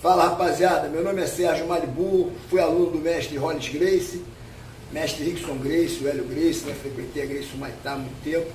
Fala 0.00 0.28
rapaziada, 0.28 0.88
meu 0.88 1.02
nome 1.02 1.20
é 1.20 1.26
Sérgio 1.26 1.66
Malibu, 1.66 2.30
fui 2.48 2.60
aluno 2.60 2.92
do 2.92 2.98
mestre 2.98 3.36
Hollis 3.36 3.68
Grace, 3.68 4.24
mestre 4.92 5.24
Rickson 5.24 5.56
Grace, 5.56 5.98
o 6.00 6.08
Hélio 6.08 6.22
Grace, 6.22 6.64
né? 6.64 6.72
frequentei 6.80 7.24
a 7.24 7.26
Grace 7.26 7.48
Humaitá 7.52 7.94
há 7.94 7.96
muito 7.96 8.22
tempo. 8.22 8.46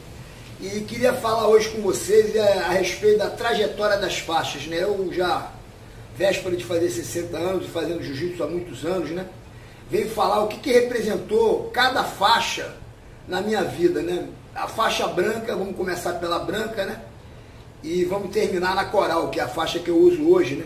E 0.62 0.80
queria 0.86 1.12
falar 1.12 1.50
hoje 1.50 1.68
com 1.72 1.82
vocês 1.82 2.34
é, 2.34 2.60
a 2.60 2.70
respeito 2.70 3.18
da 3.18 3.30
trajetória 3.30 3.98
das 3.98 4.20
faixas. 4.20 4.68
Né? 4.68 4.84
Eu 4.84 5.10
já, 5.12 5.52
véspera 6.16 6.56
de 6.56 6.64
fazer 6.64 6.90
60 6.90 7.36
anos 7.38 7.66
e 7.66 7.70
fazendo 7.72 8.02
jiu-jitsu 8.02 8.42
há 8.42 8.48
muitos 8.48 8.86
anos, 8.86 9.10
né? 9.10 9.28
venho 9.90 10.10
falar 10.12 10.46
o 10.46 10.48
que, 10.48 10.60
que 10.60 10.72
representou 10.72 11.70
cada 11.74 12.06
faixa 12.06 12.74
na 13.28 13.42
minha 13.42 13.66
vida. 13.66 14.02
Né? 14.02 14.30
A 14.56 14.70
faixa 14.70 15.08
branca, 15.08 15.58
vamos 15.58 15.76
começar 15.76 16.14
pela 16.14 16.40
branca, 16.40 16.86
né? 16.86 17.02
E 17.84 18.06
vamos 18.06 18.32
terminar 18.32 18.76
na 18.76 18.86
coral, 18.86 19.30
que 19.30 19.42
é 19.42 19.44
a 19.44 19.48
faixa 19.50 19.78
que 19.78 19.90
eu 19.90 19.98
uso 19.98 20.26
hoje, 20.30 20.56
né? 20.56 20.66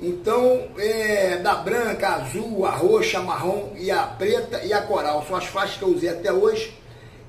Então, 0.00 0.68
é, 0.78 1.38
da 1.38 1.56
branca, 1.56 2.08
azul, 2.08 2.64
a 2.64 2.70
roxa, 2.70 3.18
a 3.18 3.22
marrom 3.22 3.72
e 3.76 3.90
a 3.90 4.02
preta 4.04 4.62
e 4.64 4.72
a 4.72 4.80
coral. 4.82 5.24
São 5.26 5.36
as 5.36 5.46
faixas 5.46 5.76
que 5.76 5.82
eu 5.82 5.88
usei 5.88 6.08
até 6.08 6.32
hoje. 6.32 6.76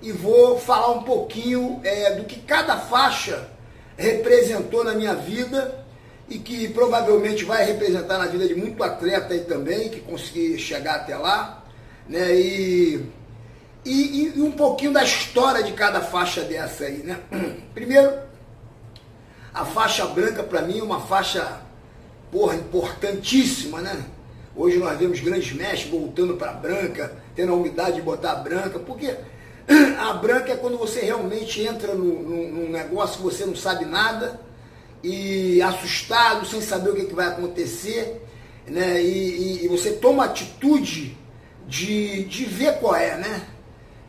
E 0.01 0.11
vou 0.11 0.57
falar 0.57 0.91
um 0.91 1.03
pouquinho 1.03 1.81
é, 1.83 2.15
do 2.15 2.25
que 2.25 2.39
cada 2.41 2.77
faixa 2.77 3.49
representou 3.97 4.83
na 4.83 4.93
minha 4.93 5.13
vida 5.13 5.83
e 6.29 6.37
que 6.37 6.69
provavelmente 6.69 7.43
vai 7.43 7.65
representar 7.65 8.19
na 8.19 8.27
vida 8.27 8.47
de 8.47 8.53
muito 8.53 8.81
atleta 8.83 9.33
aí 9.33 9.41
também, 9.41 9.89
que 9.89 9.99
consegui 10.01 10.57
chegar 10.59 10.97
até 10.97 11.17
lá. 11.17 11.63
Né? 12.07 12.35
E, 12.35 13.05
e, 13.83 14.33
e 14.35 14.41
um 14.41 14.51
pouquinho 14.51 14.93
da 14.93 15.03
história 15.03 15.63
de 15.63 15.73
cada 15.73 16.01
faixa 16.01 16.41
dessa 16.41 16.85
aí. 16.85 16.97
Né? 16.99 17.19
Primeiro, 17.73 18.13
a 19.51 19.65
faixa 19.65 20.05
branca 20.05 20.43
para 20.43 20.61
mim 20.61 20.79
é 20.79 20.83
uma 20.83 21.01
faixa 21.01 21.61
porra, 22.31 22.55
importantíssima, 22.55 23.81
né? 23.81 24.05
Hoje 24.55 24.77
nós 24.77 24.97
vemos 24.97 25.19
grandes 25.19 25.53
mestres 25.53 25.89
voltando 25.89 26.35
para 26.35 26.52
a 26.52 26.53
branca, 26.53 27.16
tendo 27.35 27.53
a 27.53 27.55
humildade 27.55 27.95
de 27.95 28.02
botar 28.02 28.31
a 28.33 28.35
branca, 28.35 28.80
porque 28.80 29.16
a 29.99 30.13
branca 30.13 30.52
é 30.52 30.55
quando 30.55 30.77
você 30.77 31.02
realmente 31.02 31.61
entra 31.61 31.94
no, 31.94 32.22
no, 32.22 32.47
num 32.50 32.69
negócio 32.69 33.17
que 33.17 33.23
você 33.23 33.45
não 33.45 33.55
sabe 33.55 33.85
nada 33.85 34.39
e 35.03 35.61
assustado, 35.61 36.45
sem 36.45 36.61
saber 36.61 36.89
o 36.89 36.95
que, 36.95 37.05
que 37.05 37.13
vai 37.13 37.27
acontecer, 37.27 38.22
né? 38.67 39.02
E, 39.02 39.61
e, 39.61 39.66
e, 39.66 39.67
você 39.67 39.94
toma 39.94 40.25
atitude 40.25 41.17
de, 41.67 42.25
de 42.25 42.45
ver 42.45 42.80
qual 42.80 42.95
é, 42.95 43.17
né? 43.17 43.47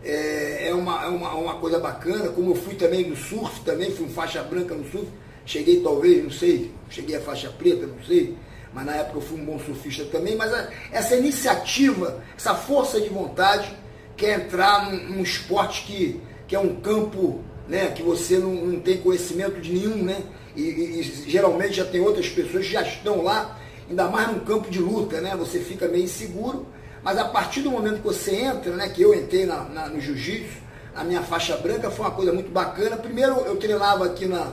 É, 0.03 0.69
é, 0.69 0.75
uma, 0.75 1.05
é 1.05 1.09
uma, 1.09 1.35
uma 1.35 1.55
coisa 1.57 1.79
bacana, 1.79 2.31
como 2.31 2.53
eu 2.53 2.57
fui 2.57 2.75
também 2.75 3.05
do 3.05 3.15
surf, 3.15 3.61
também 3.61 3.91
fui 3.91 4.07
um 4.07 4.11
faixa 4.11 4.43
branca 4.43 4.75
no 4.75 4.91
surf, 4.91 5.07
Cheguei 5.51 5.81
talvez, 5.81 6.23
não 6.23 6.31
sei, 6.31 6.71
cheguei 6.89 7.17
a 7.17 7.21
faixa 7.21 7.51
preta, 7.51 7.85
não 7.85 8.01
sei, 8.07 8.37
mas 8.73 8.87
na 8.87 8.95
época 8.95 9.19
eu 9.19 9.21
fui 9.21 9.41
um 9.41 9.45
bom 9.45 9.59
surfista 9.59 10.05
também, 10.05 10.37
mas 10.37 10.53
essa 10.93 11.17
iniciativa, 11.17 12.23
essa 12.39 12.55
força 12.55 13.01
de 13.01 13.09
vontade 13.09 13.69
quer 14.17 14.39
entrar 14.39 14.89
num, 14.89 15.17
num 15.17 15.23
esporte 15.25 15.83
que, 15.83 16.21
que 16.47 16.55
é 16.55 16.61
um 16.61 16.77
campo 16.77 17.41
né, 17.67 17.89
que 17.89 18.01
você 18.01 18.39
não, 18.39 18.55
não 18.55 18.79
tem 18.79 18.99
conhecimento 18.99 19.61
de 19.61 19.73
nenhum, 19.73 20.05
né? 20.05 20.23
E, 20.55 20.63
e, 20.63 21.01
e, 21.01 21.03
geralmente 21.29 21.75
já 21.75 21.85
tem 21.85 22.01
outras 22.01 22.29
pessoas 22.29 22.67
que 22.67 22.73
já 22.73 22.83
estão 22.83 23.21
lá, 23.21 23.59
ainda 23.89 24.07
mais 24.07 24.29
num 24.29 24.39
campo 24.39 24.71
de 24.71 24.79
luta, 24.79 25.21
né? 25.21 25.35
Você 25.37 25.59
fica 25.59 25.89
meio 25.89 26.05
inseguro, 26.05 26.65
mas 27.03 27.19
a 27.19 27.25
partir 27.25 27.63
do 27.63 27.73
momento 27.73 27.97
que 27.97 28.07
você 28.07 28.37
entra, 28.37 28.77
né? 28.77 28.89
Que 28.89 29.03
eu 29.03 29.13
entrei 29.13 29.47
na, 29.47 29.65
na 29.65 29.89
no 29.89 30.01
jiu-jitsu, 30.01 30.59
a 30.95 31.03
minha 31.03 31.23
faixa 31.23 31.57
branca 31.57 31.91
foi 31.91 32.07
uma 32.07 32.15
coisa 32.15 32.33
muito 32.33 32.53
bacana. 32.53 32.97
Primeiro 32.97 33.35
eu 33.41 33.57
treinava 33.57 34.07
aqui 34.07 34.27
na, 34.27 34.53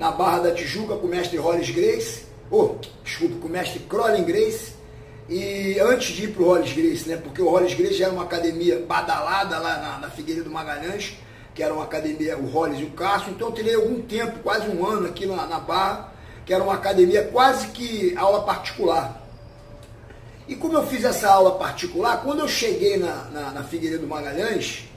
na 0.00 0.10
Barra 0.10 0.38
da 0.38 0.52
Tijuca 0.52 0.96
com 0.96 1.06
o 1.06 1.10
mestre 1.10 1.36
Hollis 1.36 1.68
Grace, 1.68 2.22
ou, 2.50 2.78
oh, 2.80 3.04
desculpa, 3.04 3.36
com 3.38 3.48
o 3.48 3.50
mestre 3.50 3.80
Crolin 3.80 4.24
Grace, 4.24 4.72
e 5.28 5.78
antes 5.78 6.16
de 6.16 6.24
ir 6.24 6.28
para 6.28 6.42
o 6.42 6.46
Hollis 6.46 6.72
Grace, 6.72 7.06
né, 7.06 7.18
porque 7.18 7.42
o 7.42 7.50
Hollis 7.50 7.74
Grace 7.74 8.02
era 8.02 8.10
uma 8.10 8.22
academia 8.22 8.82
badalada 8.88 9.58
lá 9.58 9.76
na, 9.76 9.98
na 9.98 10.10
Figueiredo 10.10 10.48
Magalhães, 10.48 11.18
que 11.54 11.62
era 11.62 11.74
uma 11.74 11.84
academia, 11.84 12.38
o 12.38 12.46
Hollis 12.46 12.80
e 12.80 12.84
o 12.84 12.92
Cássio, 12.92 13.32
então 13.32 13.48
eu 13.48 13.52
treinei 13.52 13.74
algum 13.74 14.00
tempo, 14.00 14.38
quase 14.38 14.68
um 14.68 14.86
ano 14.86 15.06
aqui 15.06 15.26
na, 15.26 15.46
na 15.46 15.60
Barra, 15.60 16.14
que 16.46 16.54
era 16.54 16.64
uma 16.64 16.76
academia 16.76 17.24
quase 17.24 17.66
que 17.66 18.16
aula 18.16 18.42
particular. 18.44 19.22
E 20.48 20.56
como 20.56 20.78
eu 20.78 20.86
fiz 20.86 21.04
essa 21.04 21.28
aula 21.28 21.58
particular, 21.58 22.22
quando 22.22 22.40
eu 22.40 22.48
cheguei 22.48 22.96
na, 22.96 23.24
na, 23.24 23.50
na 23.50 23.64
Figueiredo 23.64 24.06
Magalhães, 24.06 24.88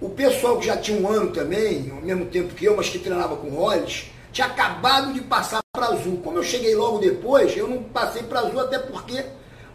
o 0.00 0.08
pessoal 0.10 0.58
que 0.58 0.66
já 0.66 0.76
tinha 0.76 1.00
um 1.00 1.08
ano 1.08 1.30
também, 1.30 1.92
ao 1.92 2.02
mesmo 2.02 2.26
tempo 2.26 2.52
que 2.54 2.64
eu, 2.64 2.76
mas 2.76 2.88
que 2.88 2.98
treinava 2.98 3.36
com 3.36 3.48
Hollis, 3.50 4.10
tinha 4.32 4.46
acabado 4.46 5.12
de 5.12 5.20
passar 5.20 5.62
para 5.72 5.86
azul. 5.86 6.20
Como 6.24 6.38
eu 6.38 6.42
cheguei 6.42 6.74
logo 6.74 6.98
depois, 6.98 7.56
eu 7.56 7.68
não 7.68 7.82
passei 7.82 8.22
para 8.22 8.40
azul, 8.40 8.60
até 8.60 8.78
porque 8.78 9.24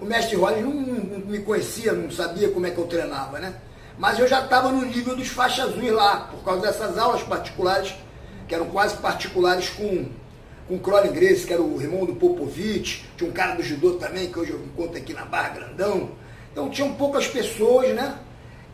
o 0.02 0.06
mestre 0.06 0.36
Rollins 0.36 0.64
não, 0.64 0.74
não, 0.74 1.20
me 1.20 1.40
conhecia, 1.40 1.94
não 1.94 2.10
sabia 2.10 2.50
como 2.50 2.66
é 2.66 2.72
que 2.72 2.78
eu 2.78 2.88
treinava, 2.88 3.40
né? 3.40 3.54
Mas 3.98 4.20
eu 4.20 4.28
já 4.28 4.44
estava 4.44 4.72
no 4.72 4.86
nível 4.86 5.16
dos 5.16 5.28
faixas 5.28 5.70
azuis 5.70 5.92
lá, 5.92 6.28
por 6.32 6.44
causa 6.44 6.62
dessas 6.62 6.98
aulas 6.98 7.24
particulares, 7.24 7.96
que 8.48 8.54
eram 8.54 8.68
quase 8.68 8.98
particulares 8.98 9.70
com, 9.70 10.06
com 10.68 10.76
o 10.76 10.80
Crowley 10.80 11.12
Grace, 11.12 11.46
que 11.46 11.54
era 11.54 11.62
o 11.62 11.82
irmão 11.82 12.06
do 12.06 12.16
Popovich, 12.16 13.06
tinha 13.16 13.30
um 13.30 13.34
cara 13.34 13.56
do 13.56 13.64
judô 13.64 13.94
também, 13.94 14.32
que 14.32 14.40
hoje 14.40 14.52
eu 14.52 14.60
encontro 14.60 14.98
aqui 14.98 15.14
na 15.14 15.26
Barra 15.26 15.50
Grandão. 15.50 16.12
Então 16.52 16.70
tinham 16.70 16.94
poucas 16.94 17.28
pessoas, 17.28 17.94
né? 17.96 18.20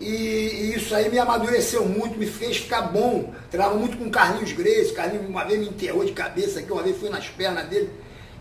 E, 0.03 0.73
e, 0.73 0.75
isso 0.75 0.93
aí 0.93 1.09
me 1.09 1.17
amadureceu 1.17 1.85
muito, 1.85 2.19
me 2.19 2.25
fez 2.25 2.57
ficar 2.57 2.81
bom. 2.81 3.33
Treinava 3.49 3.75
muito 3.75 3.97
com 3.97 4.09
Carlinhos 4.09 4.51
Grace. 4.51 4.91
Carlinhos 4.91 5.25
uma 5.25 5.45
vez 5.45 5.59
me 5.59 5.67
enterrou 5.67 6.03
de 6.03 6.11
cabeça 6.11 6.59
aqui, 6.59 6.71
uma 6.71 6.83
vez 6.83 6.97
fui 6.97 7.09
nas 7.09 7.29
pernas 7.29 7.65
dele. 7.67 7.89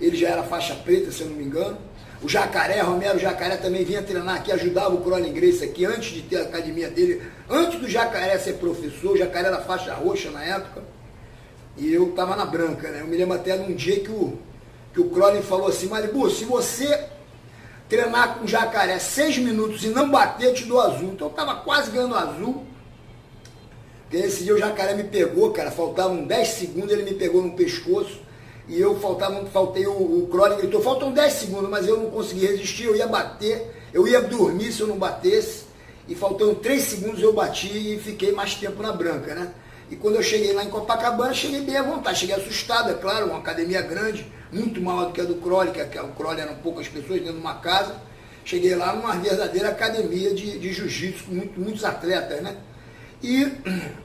Ele 0.01 0.17
já 0.17 0.31
era 0.31 0.43
faixa 0.43 0.75
preta, 0.75 1.12
se 1.12 1.21
eu 1.21 1.28
não 1.28 1.37
me 1.37 1.45
engano. 1.45 1.78
O 2.21 2.28
Jacaré, 2.28 2.81
Romero 2.81 3.19
Jacaré 3.19 3.56
também 3.56 3.84
vinha 3.84 4.03
treinar 4.03 4.37
aqui, 4.37 4.51
ajudava 4.51 4.95
o 4.95 5.03
Crowley 5.03 5.33
Grace 5.33 5.65
aqui, 5.65 5.84
antes 5.84 6.12
de 6.12 6.22
ter 6.22 6.39
a 6.39 6.43
academia 6.43 6.89
dele. 6.89 7.22
Antes 7.49 7.81
do 7.81 7.89
Jacaré 7.89 8.37
ser 8.39 8.55
professor, 8.55 9.12
o 9.12 9.17
Jacaré 9.17 9.49
era 9.49 9.61
faixa 9.61 9.95
roxa 9.95 10.31
na 10.31 10.43
época. 10.45 10.83
E 11.77 11.93
eu 11.93 12.11
estava 12.11 12.34
na 12.34 12.45
branca, 12.45 12.91
né? 12.91 13.01
Eu 13.01 13.06
me 13.06 13.17
lembro 13.17 13.37
até 13.37 13.56
num 13.56 13.75
dia 13.75 14.01
que 14.01 14.11
o, 14.11 14.39
que 14.93 15.01
o 15.01 15.11
Crowley 15.11 15.43
falou 15.43 15.69
assim, 15.69 15.87
Malibu, 15.87 16.28
se 16.28 16.45
você 16.45 17.06
treinar 17.92 18.38
com 18.38 18.47
jacaré 18.47 18.98
seis 18.98 19.36
minutos 19.36 19.84
e 19.84 19.88
não 19.88 20.10
bater, 20.10 20.54
te 20.54 20.64
dou 20.64 20.80
azul. 20.80 21.10
Então 21.12 21.28
eu 21.28 21.34
tava 21.34 21.56
quase 21.56 21.91
ganhando 21.91 22.14
azul. 22.14 22.64
Esse 24.10 24.44
dia 24.44 24.54
o 24.54 24.58
jacaré 24.58 24.94
me 24.94 25.04
pegou, 25.04 25.50
cara, 25.53 25.70
faltavam 25.70 26.25
10 26.25 26.48
segundos, 26.48 26.91
ele 26.91 27.03
me 27.03 27.14
pegou 27.14 27.42
no 27.42 27.53
pescoço. 27.53 28.20
E 28.66 28.80
eu 28.80 28.98
faltava, 28.98 29.44
faltei 29.47 29.86
o, 29.86 29.92
o 29.92 30.28
Crowley 30.30 30.58
gritou, 30.58 30.82
faltam 30.82 31.12
10 31.12 31.32
segundos, 31.32 31.69
mas 31.69 31.86
eu 31.86 31.98
não 31.98 32.10
consegui 32.10 32.47
resistir, 32.47 32.84
eu 32.84 32.97
ia 32.97 33.06
bater, 33.06 33.70
eu 33.92 34.06
ia 34.09 34.20
dormir 34.22 34.72
se 34.72 34.80
eu 34.80 34.86
não 34.86 34.98
batesse. 34.98 35.64
E 36.09 36.14
faltando 36.14 36.54
3 36.56 36.82
segundos 36.82 37.22
eu 37.22 37.32
bati 37.32 37.69
e 37.69 37.98
fiquei 37.98 38.32
mais 38.32 38.54
tempo 38.54 38.82
na 38.82 38.92
branca, 38.92 39.34
né? 39.34 39.53
E 39.91 39.97
quando 39.97 40.16
eu 40.16 40.22
cheguei 40.22 40.53
lá 40.54 40.64
em 40.64 40.70
Copacabana, 40.70 41.34
cheguei 41.34 41.60
bem 41.60 41.76
à 41.76 41.82
vontade, 41.82 42.20
cheguei 42.20 42.34
assustado, 42.34 42.91
é 42.91 42.94
claro, 42.94 43.26
uma 43.26 43.38
academia 43.38 43.82
grande, 43.82 44.26
muito 44.53 44.81
maior 44.81 45.07
do 45.07 45.13
que 45.13 45.21
a 45.21 45.25
do 45.25 45.37
Crowley, 45.37 45.73
que 45.73 45.99
o 45.99 46.09
Crowley 46.09 46.43
eram 46.43 46.55
poucas 46.57 46.87
pessoas 46.87 47.21
dentro 47.21 47.35
de 47.35 47.41
uma 47.41 47.55
casa. 47.55 47.97
Cheguei 48.45 48.75
lá 48.75 48.95
numa 48.95 49.15
verdadeira 49.17 49.71
academia 49.71 50.35
de, 50.35 50.59
de 50.59 50.73
jiu-jitsu, 50.73 51.25
com 51.25 51.35
muito, 51.35 51.61
muitos 51.61 51.85
atletas, 51.85 52.43
né? 52.43 52.57
E 53.23 53.51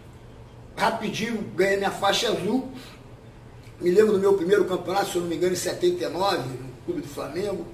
rapidinho 0.75 1.41
ganhei 1.55 1.77
minha 1.77 1.91
faixa 1.91 2.29
azul. 2.29 2.71
Me 3.81 3.91
lembro 3.91 4.13
do 4.13 4.19
meu 4.19 4.33
primeiro 4.33 4.65
campeonato, 4.65 5.11
se 5.11 5.15
eu 5.15 5.21
não 5.21 5.29
me 5.29 5.35
engano, 5.35 5.53
em 5.53 5.57
79, 5.57 6.37
no 6.37 6.71
Clube 6.85 7.01
do 7.01 7.07
Flamengo. 7.07 7.65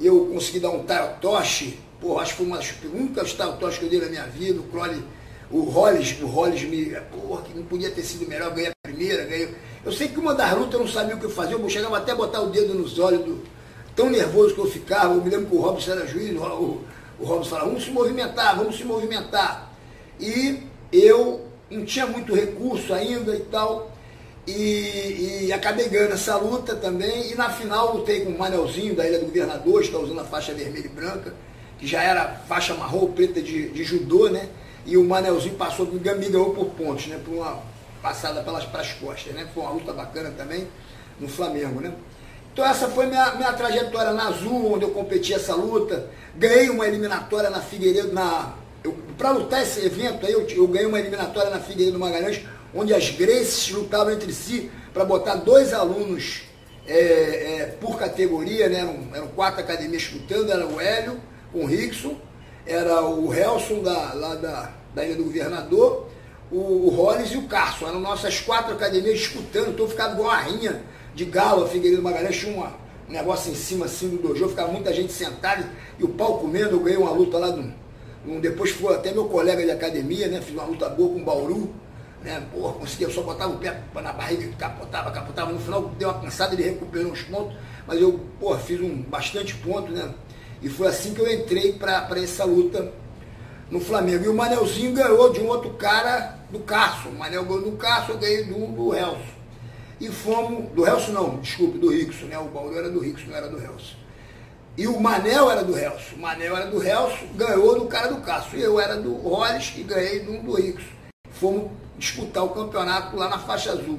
Eu 0.00 0.26
consegui 0.26 0.60
dar 0.60 0.70
um 0.70 0.84
taiotoche, 0.84 1.78
pô, 2.00 2.18
acho 2.18 2.32
que 2.32 2.36
foi 2.38 2.46
uma 2.46 2.56
das 2.56 2.72
únicas 2.84 3.32
taiotoches 3.32 3.78
que 3.78 3.84
eu 3.86 3.90
dei 3.90 4.00
na 4.00 4.08
minha 4.08 4.26
vida. 4.26 4.60
O 4.60 4.64
Crowley 4.64 5.02
o 5.52 5.60
Hollis, 5.60 6.18
o 6.22 6.26
Hollis 6.26 6.62
me. 6.62 6.86
Porra, 7.10 7.42
que 7.42 7.54
não 7.54 7.64
podia 7.64 7.90
ter 7.90 8.02
sido 8.02 8.26
melhor, 8.26 8.50
ganhei 8.52 8.70
a 8.70 8.72
primeira, 8.82 9.24
ganhei. 9.26 9.54
Eu 9.84 9.92
sei 9.92 10.08
que 10.08 10.18
uma 10.18 10.34
das 10.34 10.52
lutas 10.56 10.74
eu 10.74 10.80
não 10.80 10.88
sabia 10.88 11.16
o 11.16 11.18
que 11.18 11.28
fazer, 11.28 11.54
eu 11.54 11.68
chegava 11.68 11.98
até 11.98 12.12
a 12.12 12.14
botar 12.14 12.40
o 12.40 12.50
dedo 12.50 12.74
nos 12.74 12.98
olhos, 12.98 13.24
do, 13.24 13.42
tão 13.96 14.08
nervoso 14.10 14.54
que 14.54 14.60
eu 14.60 14.66
ficava. 14.66 15.14
Eu 15.14 15.22
me 15.22 15.28
lembro 15.28 15.46
que 15.46 15.56
o 15.56 15.60
Robson 15.60 15.92
era 15.92 16.06
juiz, 16.06 16.36
o, 16.38 16.42
o, 16.42 16.84
o 17.18 17.24
Robson 17.24 17.50
falava, 17.50 17.68
vamos 17.68 17.84
se 17.84 17.90
movimentar, 17.90 18.56
vamos 18.56 18.76
se 18.76 18.84
movimentar. 18.84 19.72
E 20.20 20.60
eu 20.92 21.46
não 21.68 21.84
tinha 21.84 22.06
muito 22.06 22.34
recurso 22.34 22.94
ainda 22.94 23.34
e 23.34 23.40
tal. 23.40 23.90
E, 24.46 25.44
e, 25.46 25.52
acabei 25.52 25.88
ganhando 25.88 26.14
essa 26.14 26.36
luta 26.36 26.76
também. 26.76 27.30
E 27.30 27.34
na 27.34 27.50
final 27.50 27.96
lutei 27.96 28.24
com 28.24 28.30
o 28.30 28.38
Manelzinho 28.38 28.94
da 28.94 29.06
Ilha 29.06 29.18
do 29.18 29.26
Governador, 29.26 29.82
está 29.82 29.98
usando 29.98 30.20
a 30.20 30.24
faixa 30.24 30.52
vermelha 30.52 30.86
e 30.86 30.88
branca, 30.88 31.34
que 31.78 31.86
já 31.86 32.02
era 32.02 32.40
faixa 32.48 32.74
marrom 32.74 33.12
preta 33.12 33.40
de, 33.40 33.68
de 33.70 33.84
judô, 33.84 34.28
né? 34.28 34.48
e 34.84 34.96
o 34.96 35.04
Manelzinho 35.04 35.54
passou, 35.54 35.86
me 35.86 35.98
ganhou 35.98 36.50
por 36.50 36.66
pontos, 36.66 37.06
né? 37.06 37.20
Por 37.24 37.34
uma 37.34 37.62
passada 38.02 38.42
pelas 38.42 38.64
pras 38.64 38.92
costas, 38.94 39.32
né? 39.32 39.46
Foi 39.54 39.62
uma 39.62 39.72
luta 39.72 39.92
bacana 39.92 40.32
também 40.36 40.66
no 41.20 41.28
Flamengo, 41.28 41.80
né? 41.80 41.94
Então 42.52 42.66
essa 42.66 42.88
foi 42.88 43.06
minha, 43.06 43.34
minha 43.36 43.52
trajetória 43.52 44.12
na 44.12 44.28
Azul, 44.28 44.74
onde 44.74 44.84
eu 44.84 44.90
competi 44.90 45.32
essa 45.32 45.54
luta. 45.54 46.10
Ganhei 46.36 46.68
uma 46.68 46.86
eliminatória 46.86 47.48
na 47.48 47.60
Figueiredo, 47.60 48.12
na. 48.12 48.54
Para 49.16 49.30
lutar 49.30 49.62
esse 49.62 49.86
evento 49.86 50.26
aí, 50.26 50.32
eu, 50.32 50.46
eu 50.48 50.66
ganhei 50.66 50.86
uma 50.86 50.98
eliminatória 50.98 51.50
na 51.50 51.60
Figueiredo 51.60 51.98
Magalhães, 51.98 52.44
onde 52.74 52.92
as 52.92 53.10
Graces 53.10 53.70
lutavam 53.70 54.12
entre 54.12 54.32
si 54.32 54.70
para 54.92 55.04
botar 55.04 55.36
dois 55.36 55.72
alunos 55.72 56.42
é, 56.86 56.94
é, 56.94 57.76
por 57.80 57.96
categoria, 57.96 58.68
né? 58.68 58.80
Eram, 58.80 58.98
eram, 59.14 59.28
quatro 59.28 59.60
academias 59.60 60.02
disputando, 60.02 60.50
era 60.50 60.66
o 60.66 60.80
Hélio 60.80 61.20
com 61.52 61.60
o 61.60 61.66
Rickson, 61.66 62.16
era 62.66 63.02
o 63.04 63.32
Helson 63.32 63.82
da, 63.82 64.12
lá 64.14 64.34
da, 64.34 64.72
da 64.94 65.04
Ilha 65.04 65.16
do 65.16 65.24
Governador, 65.24 66.08
o, 66.52 66.86
o 66.86 66.90
Hollis 66.90 67.32
e 67.32 67.36
o 67.36 67.42
Carson. 67.42 67.88
Eram 67.88 68.00
nossas 68.00 68.40
quatro 68.40 68.74
academias 68.74 69.18
disputando, 69.18 69.70
então 69.70 69.88
ficava 69.88 70.14
igual 70.14 70.30
a 70.30 70.40
rinha 70.40 70.82
de 71.14 71.24
galo, 71.24 71.64
a 71.64 71.68
Figueiredo 71.68 72.02
Magalhães 72.02 72.36
tinha 72.36 72.54
uma, 72.54 72.74
um 73.08 73.12
negócio 73.12 73.50
em 73.50 73.54
cima 73.54 73.86
assim 73.86 74.08
do 74.08 74.18
dojo, 74.18 74.48
ficava 74.48 74.70
muita 74.70 74.92
gente 74.92 75.12
sentada 75.12 75.68
e 75.98 76.04
o 76.04 76.08
pau 76.08 76.38
comendo, 76.38 76.76
eu 76.76 76.80
ganhei 76.80 76.98
uma 76.98 77.10
luta 77.10 77.38
lá 77.38 77.50
do. 77.50 77.82
Um, 78.26 78.38
depois 78.38 78.70
foi 78.70 78.94
até 78.94 79.12
meu 79.12 79.24
colega 79.24 79.64
de 79.64 79.70
academia, 79.72 80.28
né? 80.28 80.40
Fiz 80.40 80.54
uma 80.54 80.64
luta 80.64 80.88
boa 80.88 81.12
com 81.12 81.20
o 81.20 81.24
Bauru 81.24 81.74
né? 82.22 82.42
Porra, 82.52 82.74
conseguia, 82.74 83.10
só 83.10 83.22
botava 83.22 83.52
o 83.52 83.58
pé 83.58 83.82
na 83.94 84.12
barriga, 84.12 84.48
capotava, 84.56 85.10
capotava. 85.10 85.52
No 85.52 85.60
final 85.60 85.88
deu 85.98 86.08
uma 86.08 86.20
cansada, 86.20 86.54
ele 86.54 86.62
recuperou 86.62 87.12
uns 87.12 87.22
pontos, 87.22 87.56
mas 87.86 88.00
eu, 88.00 88.20
porra, 88.38 88.58
fiz 88.58 88.80
um 88.80 89.02
bastante 89.02 89.54
ponto, 89.56 89.90
né? 89.90 90.08
E 90.62 90.68
foi 90.68 90.86
assim 90.86 91.12
que 91.12 91.20
eu 91.20 91.30
entrei 91.30 91.72
para 91.72 92.08
essa 92.16 92.44
luta 92.44 92.92
no 93.70 93.80
Flamengo. 93.80 94.24
E 94.24 94.28
o 94.28 94.34
Manelzinho 94.34 94.92
ganhou 94.94 95.32
de 95.32 95.40
um 95.40 95.48
outro 95.48 95.70
cara 95.70 96.38
do 96.52 96.60
Carso. 96.60 97.08
O 97.08 97.18
Manel 97.18 97.44
ganhou 97.44 97.62
do 97.62 97.76
Carso, 97.76 98.12
eu 98.12 98.18
ganhei 98.18 98.44
do, 98.44 98.66
do 98.66 98.94
Helso. 98.94 99.42
E 99.98 100.08
fomos. 100.08 100.70
Do 100.72 100.86
Helso 100.86 101.10
não, 101.10 101.40
desculpe, 101.40 101.78
do 101.78 101.90
Rickson, 101.90 102.26
né? 102.26 102.38
O 102.38 102.44
Bauru 102.44 102.76
era 102.76 102.90
do 102.90 103.00
Rickson, 103.00 103.30
não 103.30 103.36
era 103.36 103.48
do 103.48 103.60
Helso. 103.60 103.96
E 104.76 104.86
o 104.86 105.00
Manel 105.00 105.50
era 105.50 105.64
do 105.64 105.76
Helso. 105.76 106.14
O 106.14 106.18
Manel 106.18 106.56
era 106.56 106.66
do 106.66 106.82
Helso, 106.82 107.26
ganhou 107.34 107.78
do 107.78 107.86
cara 107.86 108.08
do 108.08 108.20
Carso. 108.20 108.56
E 108.56 108.62
eu 108.62 108.78
era 108.78 108.96
do 108.96 109.14
Rolles 109.14 109.72
e 109.76 109.82
ganhei 109.82 110.20
do, 110.20 110.42
do 110.42 110.54
Rickson. 110.54 110.88
Fomos 111.30 111.70
disputar 111.98 112.44
o 112.44 112.50
campeonato 112.50 113.16
lá 113.16 113.28
na 113.28 113.38
faixa 113.38 113.72
azul. 113.72 113.98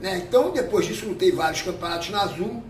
Né? 0.00 0.18
Então, 0.18 0.50
depois 0.50 0.86
disso, 0.86 1.06
lutei 1.06 1.32
vários 1.32 1.62
campeonatos 1.62 2.10
na 2.10 2.22
azul. 2.22 2.62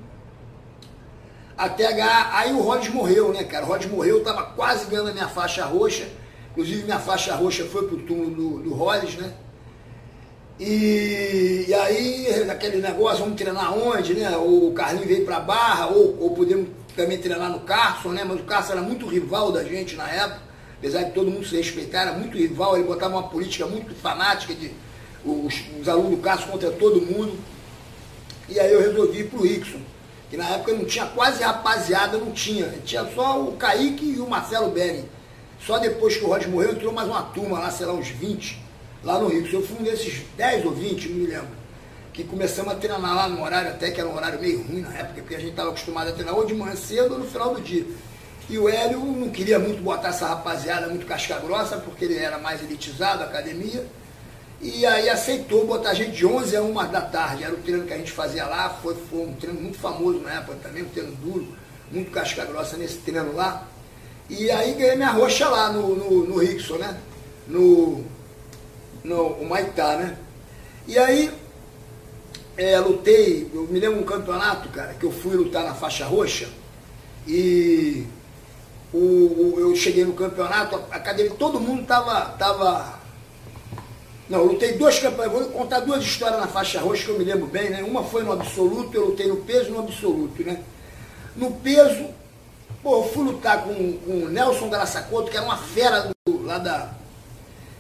Até 1.57 1.93
ganhar. 1.93 2.31
Aí 2.35 2.53
o 2.53 2.61
Rods 2.61 2.89
morreu, 2.91 3.33
né, 3.33 3.45
cara? 3.45 3.65
O 3.65 3.69
Rods 3.69 3.91
morreu, 3.91 4.19
eu 4.19 4.25
tava 4.25 4.43
quase 4.43 4.87
ganhando 4.87 5.11
a 5.11 5.13
minha 5.13 5.29
faixa 5.29 5.65
roxa. 5.65 6.09
Inclusive, 6.55 6.85
minha 6.85 6.99
faixa 6.99 7.35
roxa 7.35 7.65
foi 7.65 7.87
pro 7.87 7.99
túmulo 7.99 8.31
do, 8.31 8.71
do 8.71 9.21
né? 9.21 9.35
E, 10.59 11.67
e, 11.69 11.75
aí, 11.75 12.49
aquele 12.49 12.77
negócio, 12.79 13.21
vamos 13.21 13.37
treinar 13.37 13.77
onde, 13.77 14.15
né? 14.15 14.37
O 14.37 14.73
Carlinho 14.73 15.07
veio 15.07 15.25
pra 15.25 15.41
Barra, 15.41 15.89
ou, 15.89 16.17
ou 16.21 16.31
podemos 16.31 16.69
também 16.97 17.19
treinar 17.19 17.51
no 17.51 17.61
Carson, 17.61 18.11
né? 18.11 18.25
Mas 18.25 18.41
o 18.41 18.45
Carson 18.45 18.73
era 18.73 18.83
muito 18.83 19.07
rival 19.07 19.51
da 19.51 19.65
gente 19.65 19.97
na 19.97 20.09
época 20.09 20.45
apesar 20.85 21.05
de 21.05 21.13
todo 21.13 21.31
mundo 21.31 21.47
se 21.47 21.57
respeitar, 21.57 22.03
era 22.03 22.13
muito 22.13 22.37
rival, 22.37 22.77
ele 22.77 22.87
botava 22.87 23.15
uma 23.17 23.29
política 23.29 23.67
muito 23.67 23.95
fanática 23.95 24.53
de 24.53 24.71
os, 25.25 25.55
os 25.81 25.89
alunos 25.89 26.11
do 26.11 26.17
Cássio 26.19 26.49
contra 26.49 26.71
todo 26.73 27.01
mundo. 27.01 27.39
E 28.51 28.61
aí 28.61 28.71
eu 28.71 28.81
resolvi 28.81 29.21
ir 29.21 29.31
pro 29.31 29.43
Rickson, 29.43 29.81
que 30.29 30.37
na 30.37 30.47
época 30.51 30.75
não 30.75 30.85
tinha 30.85 31.07
quase 31.07 31.43
rapaziada, 31.43 32.19
não 32.19 32.33
tinha. 32.33 32.67
Tinha 32.85 33.11
só 33.15 33.41
o 33.41 33.53
Kaique 33.53 34.05
e 34.05 34.21
o 34.21 34.29
Marcelo 34.29 34.71
Bering. 34.71 35.09
Só 35.67 35.79
depois 35.79 36.17
que 36.17 36.25
o 36.25 36.29
Rod 36.29 36.45
morreu, 36.47 36.73
entrou 36.73 36.93
mais 36.93 37.09
uma 37.09 37.23
turma 37.23 37.59
lá, 37.59 37.71
sei 37.71 37.87
lá, 37.87 37.95
uns 37.95 38.09
20, 38.09 38.61
lá 39.03 39.19
no 39.19 39.29
Rickson. 39.29 39.57
Eu 39.57 39.67
fui 39.67 39.79
um 39.81 39.83
desses 39.83 40.23
10 40.37 40.67
ou 40.67 40.73
20, 40.73 41.09
não 41.09 41.17
me 41.17 41.27
lembro. 41.27 41.49
Que 42.13 42.23
começamos 42.23 42.73
a 42.73 42.77
treinar 42.77 43.01
lá 43.01 43.29
no 43.29 43.43
horário, 43.43 43.71
até 43.71 43.91
que 43.91 43.99
era 43.99 44.09
um 44.09 44.15
horário 44.15 44.39
meio 44.39 44.63
ruim 44.63 44.83
na 44.83 44.95
época, 44.95 45.23
porque 45.23 45.35
a 45.35 45.39
gente 45.39 45.51
estava 45.51 45.71
acostumado 45.71 46.11
a 46.11 46.13
treinar 46.13 46.35
ou 46.35 46.45
de 46.45 46.55
manhã 46.55 46.77
cedo 46.77 47.15
ou 47.15 47.19
no 47.19 47.25
final 47.25 47.55
do 47.55 47.63
dia. 47.63 47.85
E 48.49 48.59
o 48.59 48.69
Hélio 48.69 49.01
não 49.01 49.31
queria 49.31 49.59
muito 49.59 49.83
botar 49.83 50.09
essa 50.09 50.29
rapaziada 50.29 50.87
muito 50.89 51.07
casca 51.07 51.39
grossa, 51.39 51.79
porque 51.79 52.05
ele 52.05 52.19
era 52.19 52.39
mais 52.39 52.63
elitizado, 52.63 53.23
academia. 53.23 53.87
E 54.61 54.85
aí 54.85 55.09
aceitou 55.09 55.67
botar 55.67 55.91
a 55.91 55.95
gente 55.95 56.13
de 56.13 56.27
11 56.27 56.57
a 56.57 56.63
1 56.63 56.75
da 56.91 57.01
tarde. 57.01 57.43
Era 57.43 57.55
o 57.55 57.59
treino 57.59 57.87
que 57.87 57.95
a 57.95 57.97
gente 57.97 58.13
fazia 58.13 58.45
lá, 58.45 58.69
foi, 58.69 58.95
foi 58.95 59.21
um 59.21 59.33
treino 59.33 59.59
muito 59.59 59.79
famoso 59.79 60.19
na 60.19 60.35
época 60.35 60.59
também, 60.63 60.83
um 60.83 60.89
treino 60.91 61.13
duro, 61.17 61.49
muito 61.91 62.11
casca 62.11 62.45
grossa 62.45 62.77
nesse 62.77 62.99
treino 62.99 63.35
lá. 63.35 63.67
E 64.29 64.51
aí 64.51 64.75
ganhei 64.75 64.97
minha 64.97 65.11
roxa 65.11 65.49
lá 65.49 65.73
no, 65.73 65.95
no, 65.95 66.27
no 66.27 66.39
Rickson, 66.39 66.77
né? 66.77 66.99
No, 67.47 68.05
no 69.05 69.45
Maitá, 69.45 69.97
né? 69.97 70.17
E 70.87 70.99
aí 70.99 71.31
é, 72.57 72.79
lutei, 72.79 73.51
eu 73.53 73.63
me 73.63 73.79
lembro 73.79 74.01
um 74.01 74.05
campeonato, 74.05 74.69
cara, 74.69 74.95
que 74.95 75.05
eu 75.05 75.13
fui 75.13 75.37
lutar 75.37 75.65
na 75.65 75.75
faixa 75.75 76.07
roxa 76.07 76.49
e 77.27 78.07
o, 78.93 78.99
o, 78.99 79.57
eu 79.59 79.75
cheguei 79.75 80.05
no 80.05 80.13
campeonato, 80.13 80.77
a 80.91 80.97
academia, 80.97 81.33
todo 81.37 81.61
mundo 81.61 81.83
estava. 81.83 82.27
Tava, 82.39 83.01
não, 84.29 84.39
eu 84.39 84.47
lutei 84.47 84.75
dois 84.75 84.99
campeonatos, 85.01 85.41
vou 85.41 85.49
contar 85.51 85.81
duas 85.81 86.03
histórias 86.05 86.39
na 86.39 86.47
faixa 86.47 86.81
roxa 86.81 87.05
que 87.05 87.11
eu 87.11 87.19
me 87.19 87.25
lembro 87.25 87.47
bem, 87.47 87.71
né? 87.71 87.83
Uma 87.83 88.05
foi 88.05 88.23
no 88.23 88.33
absoluto, 88.33 88.95
eu 88.95 89.07
lutei 89.07 89.27
no 89.27 89.37
peso 89.39 89.73
no 89.73 89.81
absoluto, 89.81 90.43
né? 90.45 90.63
No 91.37 91.51
peso, 91.51 92.07
pô, 92.85 92.99
eu 92.99 93.09
fui 93.09 93.25
lutar 93.25 93.65
com, 93.65 93.75
com 93.95 94.13
o 94.25 94.29
Nelson 94.29 94.69
Graçacoto, 94.69 95.31
que 95.31 95.37
era 95.37 95.47
uma 95.47 95.57
fera 95.57 96.13
do, 96.27 96.43
lá 96.43 96.59
da. 96.59 96.93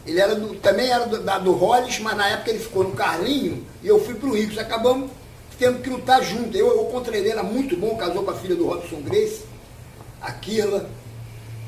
Ele 0.06 0.18
era 0.18 0.34
do, 0.34 0.54
também 0.56 0.90
era 0.90 1.06
do, 1.06 1.22
da, 1.22 1.38
do 1.38 1.52
Rolles, 1.52 2.00
mas 2.00 2.16
na 2.16 2.28
época 2.30 2.50
ele 2.50 2.58
ficou 2.58 2.84
no 2.84 2.92
Carlinho 2.92 3.64
e 3.82 3.86
eu 3.86 4.02
fui 4.02 4.14
pro 4.14 4.34
Ricos. 4.34 4.58
Acabamos 4.58 5.10
tendo 5.58 5.82
que 5.82 5.90
lutar 5.90 6.22
junto. 6.22 6.56
Eu, 6.56 6.68
eu 6.68 6.84
contra 6.86 7.16
ele 7.16 7.28
era 7.28 7.42
muito 7.42 7.76
bom, 7.76 7.96
casou 7.96 8.24
com 8.24 8.30
a 8.30 8.34
filha 8.34 8.56
do 8.56 8.66
Robson 8.66 9.02
Grace, 9.02 9.42
Aquila 10.20 10.88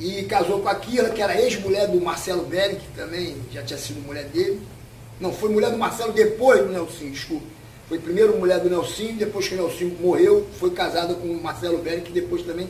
e 0.00 0.24
casou 0.24 0.60
com 0.60 0.68
a 0.68 0.74
Kira, 0.74 1.10
que 1.10 1.22
era 1.22 1.40
ex-mulher 1.40 1.88
do 1.88 2.00
Marcelo 2.00 2.44
Belli, 2.44 2.76
que 2.76 2.88
também 2.96 3.36
já 3.52 3.62
tinha 3.62 3.78
sido 3.78 4.00
mulher 4.00 4.24
dele. 4.24 4.60
Não, 5.20 5.32
foi 5.32 5.50
mulher 5.50 5.70
do 5.70 5.78
Marcelo 5.78 6.12
depois 6.12 6.60
do 6.60 6.68
Nelson, 6.68 7.10
desculpa. 7.10 7.46
Foi 7.88 7.98
primeiro 7.98 8.36
mulher 8.38 8.60
do 8.60 8.68
Nelson, 8.68 9.14
depois 9.16 9.48
que 9.48 9.54
o 9.54 9.56
Nelson 9.56 9.96
morreu, 10.00 10.46
foi 10.58 10.70
casada 10.70 11.14
com 11.14 11.28
o 11.28 11.42
Marcelo 11.42 11.78
Belli, 11.78 12.02
que 12.02 12.12
depois 12.12 12.42
também 12.42 12.68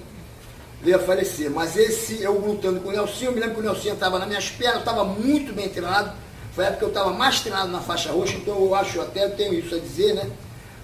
veio 0.87 0.97
a 0.97 1.01
falecer. 1.01 1.51
Mas 1.51 1.77
esse, 1.77 2.23
eu 2.23 2.39
lutando 2.39 2.81
com 2.81 2.89
o 2.89 2.93
Nelson, 2.93 3.25
eu 3.25 3.33
me 3.33 3.41
lembro 3.41 3.57
que 3.57 3.61
o 3.61 3.65
Nelson 3.65 3.93
estava 3.93 4.21
nas 4.21 4.29
minhas 4.29 4.49
pernas, 4.51 4.79
estava 4.79 5.05
muito 5.05 5.53
bem 5.53 5.69
treinado. 5.69 6.13
Foi 6.53 6.65
a 6.65 6.69
época 6.69 6.79
que 6.79 6.85
eu 6.85 6.89
estava 6.89 7.13
mais 7.13 7.41
treinado 7.41 7.71
na 7.71 7.81
faixa 7.81 8.13
roxa, 8.13 8.37
então 8.37 8.55
eu 8.55 8.75
acho 8.75 9.01
até, 9.01 9.25
eu 9.25 9.37
tenho 9.37 9.53
isso 9.53 9.75
a 9.75 9.79
dizer, 9.79 10.15
né? 10.15 10.31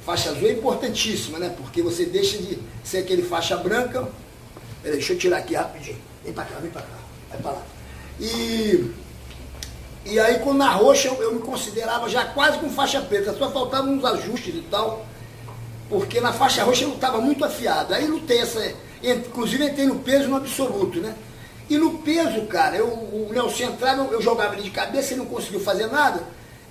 Faixa 0.04 0.30
azul 0.30 0.48
é 0.48 0.52
importantíssima, 0.52 1.38
né? 1.38 1.54
Porque 1.56 1.80
você 1.80 2.04
deixa 2.04 2.36
de 2.36 2.58
ser 2.82 2.98
aquele 2.98 3.22
faixa 3.22 3.56
branca. 3.56 4.08
Deixa 4.82 5.12
eu 5.12 5.18
tirar 5.18 5.38
aqui 5.38 5.54
rapidinho 5.54 5.96
Vem 6.24 6.32
pra 6.32 6.44
cá, 6.44 6.56
vem 6.58 6.70
pra 6.70 6.82
cá. 6.82 6.88
Vai 7.30 7.38
pra 7.40 7.50
lá. 7.52 7.62
E, 8.18 8.90
e 10.04 10.18
aí, 10.18 10.40
quando 10.40 10.58
na 10.58 10.72
roxa, 10.72 11.06
eu, 11.06 11.22
eu 11.22 11.34
me 11.34 11.40
considerava 11.40 12.08
já 12.08 12.24
quase 12.24 12.58
com 12.58 12.68
faixa 12.68 13.00
preta. 13.00 13.32
Só 13.32 13.48
faltavam 13.52 13.92
uns 13.92 14.04
ajustes 14.04 14.56
e 14.56 14.62
tal. 14.62 15.06
Porque 15.88 16.20
na 16.20 16.32
faixa 16.32 16.64
roxa 16.64 16.82
eu 16.82 16.94
estava 16.94 17.20
muito 17.20 17.44
afiado. 17.44 17.94
Aí 17.94 18.08
lutei 18.08 18.38
essa. 18.38 18.74
Inclusive 19.02 19.64
entrei 19.64 19.86
no 19.86 19.98
peso 20.00 20.28
no 20.28 20.36
absoluto, 20.36 21.00
né? 21.00 21.14
E 21.68 21.76
no 21.76 21.98
peso, 21.98 22.42
cara, 22.46 22.76
eu, 22.76 22.86
o 22.86 23.30
Nelson 23.32 23.64
entrava, 23.64 24.02
eu, 24.02 24.12
eu 24.12 24.22
jogava 24.22 24.54
ele 24.54 24.64
de 24.64 24.70
cabeça, 24.70 25.12
ele 25.12 25.20
não 25.20 25.26
conseguiu 25.26 25.60
fazer 25.60 25.86
nada. 25.86 26.22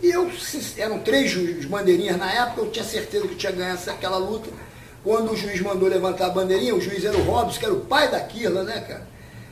E 0.01 0.09
eu, 0.09 0.29
eram 0.77 0.99
três 0.99 1.29
juízes 1.29 1.65
bandeirinhas 1.65 2.17
na 2.17 2.31
época, 2.31 2.61
eu 2.61 2.71
tinha 2.71 2.85
certeza 2.85 3.27
que 3.27 3.35
tinha 3.35 3.51
ganhado 3.51 3.89
aquela 3.89 4.17
luta. 4.17 4.49
Quando 5.03 5.31
o 5.31 5.35
juiz 5.35 5.59
mandou 5.61 5.89
levantar 5.89 6.27
a 6.27 6.29
bandeirinha, 6.29 6.75
o 6.75 6.81
juiz 6.81 7.03
era 7.03 7.17
o 7.17 7.23
Robson, 7.23 7.59
que 7.59 7.65
era 7.65 7.73
o 7.73 7.81
pai 7.81 8.09
da 8.09 8.19
Kirla, 8.19 8.63
né, 8.63 8.79
cara? 8.81 9.07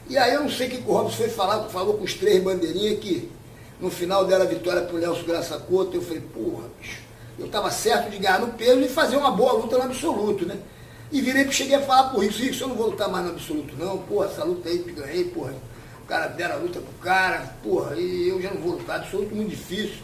E 0.08 0.18
aí 0.18 0.34
eu 0.34 0.42
não 0.42 0.50
sei 0.50 0.68
o 0.68 0.72
que 0.72 0.78
o 0.88 0.94
Robson 0.94 1.18
foi 1.18 1.30
falar, 1.30 1.68
falou 1.70 1.96
com 1.96 2.04
os 2.04 2.14
três 2.14 2.42
bandeirinhas 2.44 3.00
que 3.00 3.32
no 3.80 3.90
final 3.90 4.26
deram 4.26 4.46
a 4.46 4.48
vitória 4.48 4.82
para 4.82 4.96
o 4.96 5.00
Nelson 5.00 5.24
Graça 5.24 5.58
Couto. 5.58 5.96
Eu 5.98 6.02
falei, 6.02 6.22
porra, 6.22 6.66
bicho, 6.80 7.02
eu 7.38 7.46
estava 7.46 7.72
certo 7.72 8.10
de 8.10 8.18
ganhar 8.18 8.40
no 8.40 8.50
peso 8.50 8.82
e 8.82 8.90
fazer 8.90 9.18
uma 9.18 9.32
boa 9.32 9.54
luta 9.54 9.78
no 9.78 9.84
absoluto, 9.84 10.46
né? 10.46 10.58
E 11.12 11.22
virei 11.22 11.46
que 11.46 11.54
cheguei 11.54 11.76
a 11.76 11.82
falar 11.82 12.10
por 12.10 12.24
isso, 12.24 12.44
isso 12.44 12.64
eu 12.64 12.68
não 12.68 12.76
vou 12.76 12.92
lutar 12.92 13.10
mais 13.10 13.26
no 13.26 13.32
absoluto, 13.32 13.76
não, 13.78 13.98
porra, 13.98 14.28
essa 14.28 14.44
luta 14.44 14.70
aí 14.70 14.80
que 14.80 14.92
ganhei, 14.92 15.24
porra, 15.26 15.56
o 16.04 16.06
cara 16.06 16.28
deram 16.28 16.56
a 16.56 16.60
luta 16.60 16.80
pro 16.80 16.94
cara, 17.02 17.56
porra, 17.64 17.96
e 17.96 18.30
eu 18.30 18.40
já 18.42 18.52
não 18.52 18.62
vou 18.62 18.74
lutar, 18.74 19.00
absoluto 19.00 19.34
muito 19.34 19.50
difícil. 19.50 19.98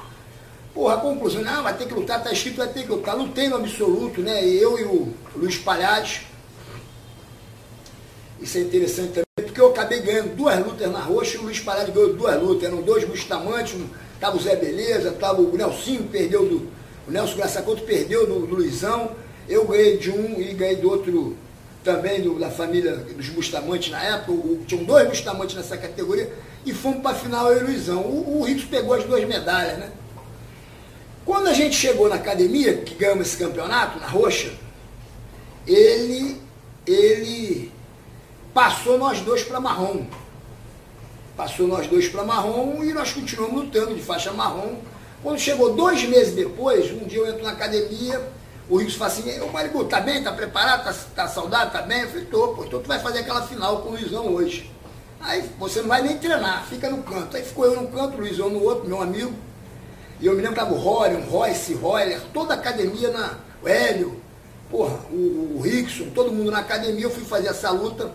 Porra, 0.76 0.96
a 0.96 0.98
conclusão, 0.98 1.42
não, 1.42 1.64
vai 1.64 1.78
ter 1.78 1.88
que 1.88 1.94
lutar, 1.94 2.22
tá 2.22 2.34
escrito, 2.34 2.58
vai 2.58 2.68
ter 2.68 2.84
que 2.84 2.92
lutar. 2.92 3.16
Lutei 3.16 3.48
no 3.48 3.56
absoluto, 3.56 4.20
né? 4.20 4.46
Eu 4.46 4.78
e 4.78 4.84
o 4.84 5.14
Luiz 5.34 5.56
Palhares. 5.56 6.24
Isso 8.42 8.58
é 8.58 8.62
interessante 8.62 9.08
também 9.08 9.26
porque 9.48 9.62
eu 9.62 9.70
acabei 9.70 10.02
ganhando 10.02 10.36
duas 10.36 10.60
lutas 10.60 10.92
na 10.92 11.00
roxa 11.00 11.38
e 11.38 11.40
o 11.40 11.44
Luiz 11.44 11.62
Parado 11.62 11.94
ganhou 11.94 12.14
duas 12.14 12.42
lutas. 12.42 12.64
Eram 12.68 12.82
dois 12.82 13.06
Bustamantes, 13.06 13.74
um, 13.76 13.88
tava 14.20 14.36
o 14.36 14.40
Zé 14.42 14.58
Beleza, 14.58 15.14
tava 15.14 15.42
o 15.42 15.56
Nelsinho, 15.56 16.04
perdeu 16.10 16.46
do. 16.46 16.70
O 17.08 17.12
Nelson 17.12 17.38
Graçacoto 17.38 17.84
perdeu 17.84 18.28
do, 18.28 18.46
do 18.46 18.56
Luizão. 18.56 19.16
Eu 19.48 19.66
ganhei 19.66 19.98
de 19.98 20.12
um 20.12 20.40
e 20.40 20.54
ganhei 20.54 20.78
do 20.78 20.90
outro 20.90 21.38
também 21.84 22.22
do, 22.22 22.40
da 22.40 22.50
família 22.50 22.96
dos 22.96 23.30
Bustamantes 23.30 23.92
na 23.92 24.04
época. 24.04 24.66
Tinham 24.66 24.84
dois 24.84 25.08
Bustamantes 25.08 25.56
nessa 25.56 25.78
categoria. 25.78 26.32
E 26.66 26.74
fomos 26.74 27.02
para 27.02 27.12
a 27.12 27.16
final 27.16 27.52
eu 27.52 27.60
e 27.60 27.64
o 27.64 27.68
Luizão. 27.68 28.02
O, 28.02 28.42
o 28.44 28.68
pegou 28.68 28.94
as 28.94 29.04
duas 29.04 29.24
medalhas, 29.26 29.78
né? 29.78 29.92
Quando 31.24 31.48
a 31.48 31.54
gente 31.54 31.76
chegou 31.76 32.08
na 32.08 32.16
academia, 32.16 32.78
que 32.78 32.96
ganhamos 32.96 33.28
esse 33.28 33.38
campeonato, 33.38 34.00
na 34.00 34.08
roxa, 34.08 34.52
ele, 35.68 36.40
ele 36.86 37.72
Passou 38.56 38.98
nós 38.98 39.20
dois 39.20 39.44
para 39.44 39.60
marrom. 39.60 40.06
Passou 41.36 41.68
nós 41.68 41.88
dois 41.88 42.08
para 42.08 42.24
marrom 42.24 42.82
e 42.86 42.94
nós 42.94 43.12
continuamos 43.12 43.66
lutando 43.66 43.94
de 43.94 44.02
faixa 44.02 44.32
marrom. 44.32 44.78
Quando 45.22 45.38
chegou 45.38 45.76
dois 45.76 46.02
meses 46.06 46.34
depois, 46.34 46.90
um 46.90 47.00
dia 47.00 47.20
eu 47.20 47.28
entro 47.28 47.44
na 47.44 47.52
academia, 47.52 48.26
o 48.70 48.78
Rickson 48.78 48.98
fala 48.98 49.12
assim, 49.12 49.40
o 49.42 49.52
Maribu, 49.52 49.86
tá 49.86 50.02
bem, 50.02 50.24
tá 50.24 50.32
preparado, 50.32 50.84
tá, 50.84 50.96
tá 51.16 51.28
saudável, 51.28 51.72
tá 51.72 51.82
bem? 51.84 52.02
Eu 52.02 52.10
falei, 52.10 52.26
tô, 52.26 52.48
pô, 52.50 52.66
então 52.66 52.82
tu 52.82 52.88
vai 52.88 53.00
fazer 53.00 53.20
aquela 53.20 53.44
final 53.44 53.82
com 53.82 53.90
o 53.90 53.92
Luizão 53.92 54.34
hoje. 54.34 54.72
Aí 55.22 55.48
você 55.60 55.82
não 55.82 55.90
vai 55.90 56.02
nem 56.02 56.18
treinar, 56.18 56.66
fica 56.68 56.90
no 56.90 57.04
canto. 57.04 57.38
Aí 57.38 57.44
ficou 57.44 57.66
eu 57.66 57.82
no 57.82 57.88
canto, 57.88 58.18
o 58.18 58.22
Luizão 58.22 58.50
no 58.50 58.64
outro, 58.64 58.88
meu 58.88 59.02
amigo. 59.02 59.34
E 60.20 60.26
eu 60.26 60.34
me 60.34 60.42
lembro 60.42 60.54
que 60.54 60.60
tava 60.60 60.74
o 60.74 60.78
Rory, 60.78 61.16
um 61.16 61.26
Royce, 61.26 61.74
Royler, 61.74 62.22
toda 62.34 62.54
a 62.54 62.58
academia 62.58 63.12
na. 63.12 63.38
O 63.62 63.68
Hélio, 63.68 64.20
porra, 64.70 65.00
o, 65.12 65.58
o 65.58 65.62
Rickson, 65.62 66.10
todo 66.10 66.32
mundo 66.32 66.52
na 66.52 66.60
academia, 66.60 67.04
eu 67.04 67.10
fui 67.10 67.24
fazer 67.24 67.48
essa 67.48 67.70
luta, 67.72 68.12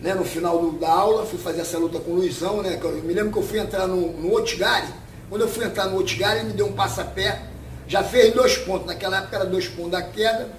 né, 0.00 0.14
no 0.14 0.24
final 0.24 0.58
do, 0.58 0.72
da 0.72 0.90
aula, 0.90 1.24
fui 1.26 1.38
fazer 1.38 1.60
essa 1.60 1.78
luta 1.78 1.98
com 2.00 2.12
o 2.12 2.14
Luizão, 2.16 2.62
né? 2.62 2.78
Eu 2.80 3.02
me 3.02 3.12
lembro 3.12 3.32
que 3.32 3.38
eu 3.38 3.42
fui 3.42 3.58
entrar 3.58 3.86
no, 3.86 4.12
no 4.12 4.34
Otigari. 4.34 4.88
Quando 5.28 5.42
eu 5.42 5.48
fui 5.48 5.64
entrar 5.64 5.86
no 5.86 5.98
Otigari, 5.98 6.40
ele 6.40 6.48
me 6.48 6.54
deu 6.54 6.66
um 6.66 6.72
passapé, 6.72 7.42
já 7.88 8.04
fez 8.04 8.34
dois 8.34 8.56
pontos, 8.58 8.86
naquela 8.86 9.18
época 9.18 9.36
era 9.36 9.46
dois 9.46 9.66
pontos 9.66 9.92
da 9.92 10.02
queda. 10.02 10.50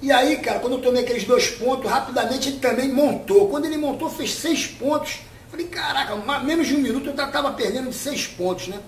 E 0.00 0.10
aí, 0.10 0.38
cara, 0.38 0.58
quando 0.60 0.74
eu 0.74 0.82
tomei 0.82 1.02
aqueles 1.02 1.24
dois 1.24 1.48
pontos, 1.50 1.90
rapidamente 1.90 2.48
ele 2.48 2.58
também 2.58 2.90
montou. 2.90 3.48
Quando 3.48 3.66
ele 3.66 3.76
montou, 3.76 4.08
fez 4.08 4.34
seis 4.34 4.66
pontos. 4.66 5.20
Falei, 5.50 5.66
caraca, 5.66 6.16
menos 6.42 6.66
de 6.66 6.74
um 6.74 6.78
minuto 6.78 7.10
eu 7.10 7.16
já 7.16 7.26
estava 7.26 7.52
perdendo 7.52 7.90
de 7.90 7.94
seis 7.94 8.26
pontos, 8.26 8.68
né? 8.68 8.80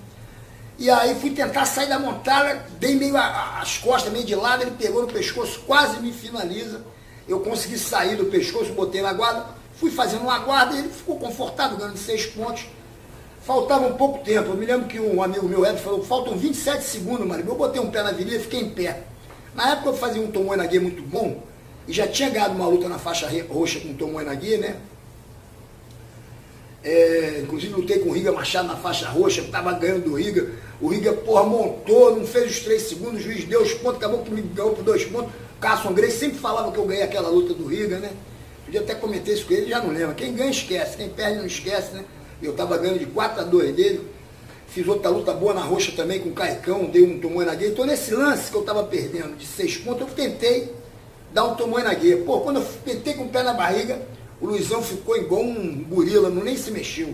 E 0.79 0.89
aí 0.89 1.13
fui 1.15 1.29
tentar 1.31 1.65
sair 1.65 1.87
da 1.87 1.99
montada, 1.99 2.65
dei 2.79 2.95
meio 2.95 3.15
as 3.15 3.77
costas, 3.77 4.11
meio 4.11 4.25
de 4.25 4.33
lado, 4.33 4.63
ele 4.63 4.71
pegou 4.71 5.01
no 5.01 5.07
pescoço, 5.07 5.61
quase 5.67 5.99
me 5.99 6.11
finaliza. 6.11 6.81
Eu 7.27 7.41
consegui 7.41 7.77
sair 7.77 8.15
do 8.15 8.25
pescoço, 8.25 8.73
botei 8.73 9.01
na 9.01 9.13
guarda, 9.13 9.45
fui 9.75 9.91
fazendo 9.91 10.23
uma 10.23 10.39
guarda 10.39 10.75
ele 10.75 10.89
ficou 10.89 11.19
confortável, 11.19 11.77
ganhando 11.77 11.97
seis 11.97 12.25
pontos. 12.25 12.65
Faltava 13.41 13.87
um 13.87 13.93
pouco 13.93 14.23
tempo. 14.23 14.49
Eu 14.49 14.55
me 14.55 14.65
lembro 14.65 14.87
que 14.87 14.99
um 14.99 15.21
amigo 15.21 15.47
meu, 15.47 15.65
Ed, 15.65 15.79
falou, 15.79 16.03
faltam 16.03 16.37
27 16.37 16.83
segundos, 16.83 17.25
Mário. 17.25 17.45
Eu 17.47 17.55
botei 17.55 17.81
um 17.81 17.89
pé 17.89 18.03
na 18.03 18.11
virilha 18.11 18.37
e 18.37 18.39
fiquei 18.39 18.61
em 18.61 18.69
pé. 18.69 19.03
Na 19.55 19.71
época 19.71 19.89
eu 19.89 19.93
fazia 19.93 20.21
um 20.21 20.31
Tomoe 20.31 20.55
Nagui 20.55 20.79
muito 20.79 21.01
bom, 21.01 21.43
e 21.87 21.91
já 21.91 22.07
tinha 22.07 22.29
ganhado 22.29 22.55
uma 22.55 22.67
luta 22.67 22.87
na 22.87 22.97
faixa 22.97 23.29
roxa 23.49 23.79
com 23.79 23.89
o 23.89 23.93
Tomoe 23.93 24.23
né? 24.23 24.77
É, 26.83 27.41
inclusive 27.43 27.73
lutei 27.73 27.99
com 27.99 28.09
o 28.09 28.11
Riga 28.11 28.31
Machado 28.31 28.67
na 28.67 28.75
faixa 28.75 29.07
roxa, 29.07 29.41
estava 29.41 29.73
ganhando 29.73 30.05
do 30.05 30.15
Riga. 30.15 30.49
O 30.79 30.87
Riga, 30.87 31.13
porra, 31.13 31.43
montou, 31.43 32.15
não 32.15 32.25
fez 32.25 32.49
os 32.49 32.59
três 32.61 32.83
segundos, 32.83 33.19
o 33.19 33.23
juiz 33.23 33.43
deu 33.45 33.61
os 33.61 33.73
pontos, 33.73 33.97
acabou 33.97 34.23
que 34.23 34.31
me 34.31 34.41
ganhou 34.41 34.73
por 34.73 34.83
dois 34.83 35.03
pontos. 35.05 35.31
Carson 35.59 35.93
Grace 35.93 36.17
sempre 36.17 36.39
falava 36.39 36.71
que 36.71 36.77
eu 36.79 36.85
ganhei 36.85 37.03
aquela 37.03 37.29
luta 37.29 37.53
do 37.53 37.67
Riga, 37.67 37.99
né? 37.99 38.11
Podia 38.65 38.81
até 38.81 38.95
comentei 38.95 39.35
isso 39.35 39.45
com 39.45 39.53
ele, 39.53 39.69
já 39.69 39.79
não 39.79 39.93
lembra. 39.93 40.15
Quem 40.15 40.33
ganha 40.33 40.49
esquece, 40.49 40.97
quem 40.97 41.09
perde 41.09 41.37
não 41.37 41.45
esquece, 41.45 41.93
né? 41.93 42.03
Eu 42.41 42.51
estava 42.51 42.77
ganhando 42.77 42.99
de 42.99 43.05
4 43.05 43.41
a 43.41 43.43
2 43.43 43.75
dele. 43.75 44.09
Fiz 44.67 44.87
outra 44.87 45.09
luta 45.09 45.33
boa 45.33 45.53
na 45.53 45.61
roxa 45.61 45.91
também 45.93 46.19
com 46.19 46.29
o 46.29 46.33
Caicão, 46.33 46.85
dei 46.85 47.03
um 47.03 47.19
tomou 47.19 47.45
na 47.45 47.53
guia. 47.53 47.67
Então 47.67 47.85
nesse 47.85 48.13
lance 48.13 48.49
que 48.49 48.55
eu 48.55 48.61
estava 48.61 48.83
perdendo 48.83 49.35
de 49.37 49.45
seis 49.45 49.75
pontos, 49.75 50.07
eu 50.07 50.13
tentei 50.13 50.73
dar 51.33 51.45
um 51.45 51.55
tomou 51.55 51.83
na 51.83 51.93
guia. 51.93 52.17
Pô, 52.25 52.39
quando 52.39 52.57
eu 52.61 52.65
tentei 52.85 53.13
com 53.13 53.25
o 53.25 53.29
pé 53.29 53.43
na 53.43 53.53
barriga, 53.53 54.01
o 54.39 54.47
Luizão 54.47 54.81
ficou 54.81 55.17
igual 55.17 55.43
um 55.43 55.83
gorila, 55.83 56.29
não 56.29 56.43
nem 56.43 56.55
se 56.55 56.71
mexeu. 56.71 57.13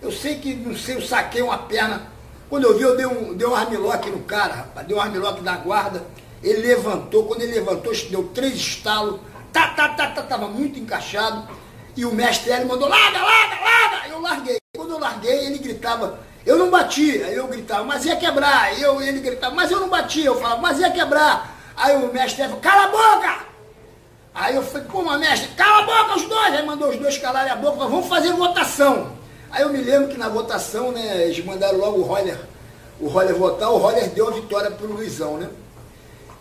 Eu 0.00 0.12
sei 0.12 0.36
que, 0.36 0.54
não 0.54 0.76
sei, 0.76 0.96
eu 0.96 1.02
saquei 1.02 1.42
uma 1.42 1.58
perna. 1.58 2.08
Quando 2.48 2.64
eu 2.64 2.76
vi, 2.76 2.82
eu 2.82 2.96
dei 2.96 3.06
um, 3.06 3.34
dei 3.34 3.46
um 3.46 3.54
armlock 3.54 4.08
no 4.10 4.20
cara, 4.20 4.54
rapaz, 4.54 4.86
dei 4.86 4.96
um 4.96 5.00
armlock 5.00 5.42
da 5.42 5.56
guarda. 5.56 6.04
Ele 6.42 6.66
levantou, 6.66 7.24
quando 7.24 7.42
ele 7.42 7.52
levantou, 7.52 7.92
deu 8.10 8.30
três 8.34 8.54
estalos, 8.54 9.20
tá, 9.52 9.68
tá, 9.68 9.88
tá, 9.90 10.10
tá, 10.10 10.22
tava 10.22 10.48
muito 10.48 10.78
encaixado. 10.78 11.48
E 11.96 12.04
o 12.04 12.14
mestre 12.14 12.52
ele 12.52 12.64
mandou, 12.64 12.88
larga, 12.88 13.22
larga, 13.22 13.60
larga! 13.60 14.08
Eu 14.08 14.20
larguei. 14.20 14.58
Quando 14.76 14.92
eu 14.92 14.98
larguei, 14.98 15.46
ele 15.46 15.58
gritava, 15.58 16.18
eu 16.46 16.58
não 16.58 16.70
batia, 16.70 17.26
eu 17.28 17.46
gritava, 17.46 17.84
mas 17.84 18.04
ia 18.04 18.16
quebrar. 18.16 18.78
Eu, 18.80 19.00
ele 19.02 19.20
gritava, 19.20 19.54
mas 19.54 19.70
eu 19.70 19.80
não 19.80 19.88
batia. 19.88 20.26
Eu 20.26 20.40
falava, 20.40 20.60
mas 20.60 20.78
ia 20.78 20.90
quebrar. 20.90 21.56
Aí 21.76 21.96
o 21.96 22.12
mestre 22.12 22.44
falou, 22.44 22.60
cala 22.60 22.84
a 22.84 22.88
boca! 22.88 23.52
Aí 24.34 24.56
eu 24.56 24.62
falei, 24.62 24.86
pô, 24.90 25.02
mas 25.02 25.20
mestre, 25.20 25.48
cala 25.48 25.82
a 25.82 25.86
boca 25.86 26.16
os 26.16 26.28
dois. 26.28 26.54
Aí 26.54 26.64
mandou 26.64 26.88
os 26.88 26.96
dois 26.96 27.18
calarem 27.18 27.52
a 27.52 27.56
boca, 27.56 27.76
falou, 27.76 27.90
vamos 27.90 28.08
fazer 28.08 28.32
votação. 28.32 29.12
Aí 29.50 29.62
eu 29.62 29.68
me 29.68 29.78
lembro 29.82 30.08
que 30.08 30.16
na 30.16 30.30
votação, 30.30 30.92
né, 30.92 31.24
eles 31.24 31.44
mandaram 31.44 31.76
logo 31.76 31.98
o 31.98 32.02
Roller, 32.02 32.38
o 32.98 33.08
Roller 33.08 33.34
votar, 33.34 33.70
o 33.70 33.76
Roller 33.76 34.08
deu 34.08 34.28
a 34.28 34.30
vitória 34.30 34.70
pro 34.70 34.90
Luizão, 34.90 35.36
né? 35.36 35.50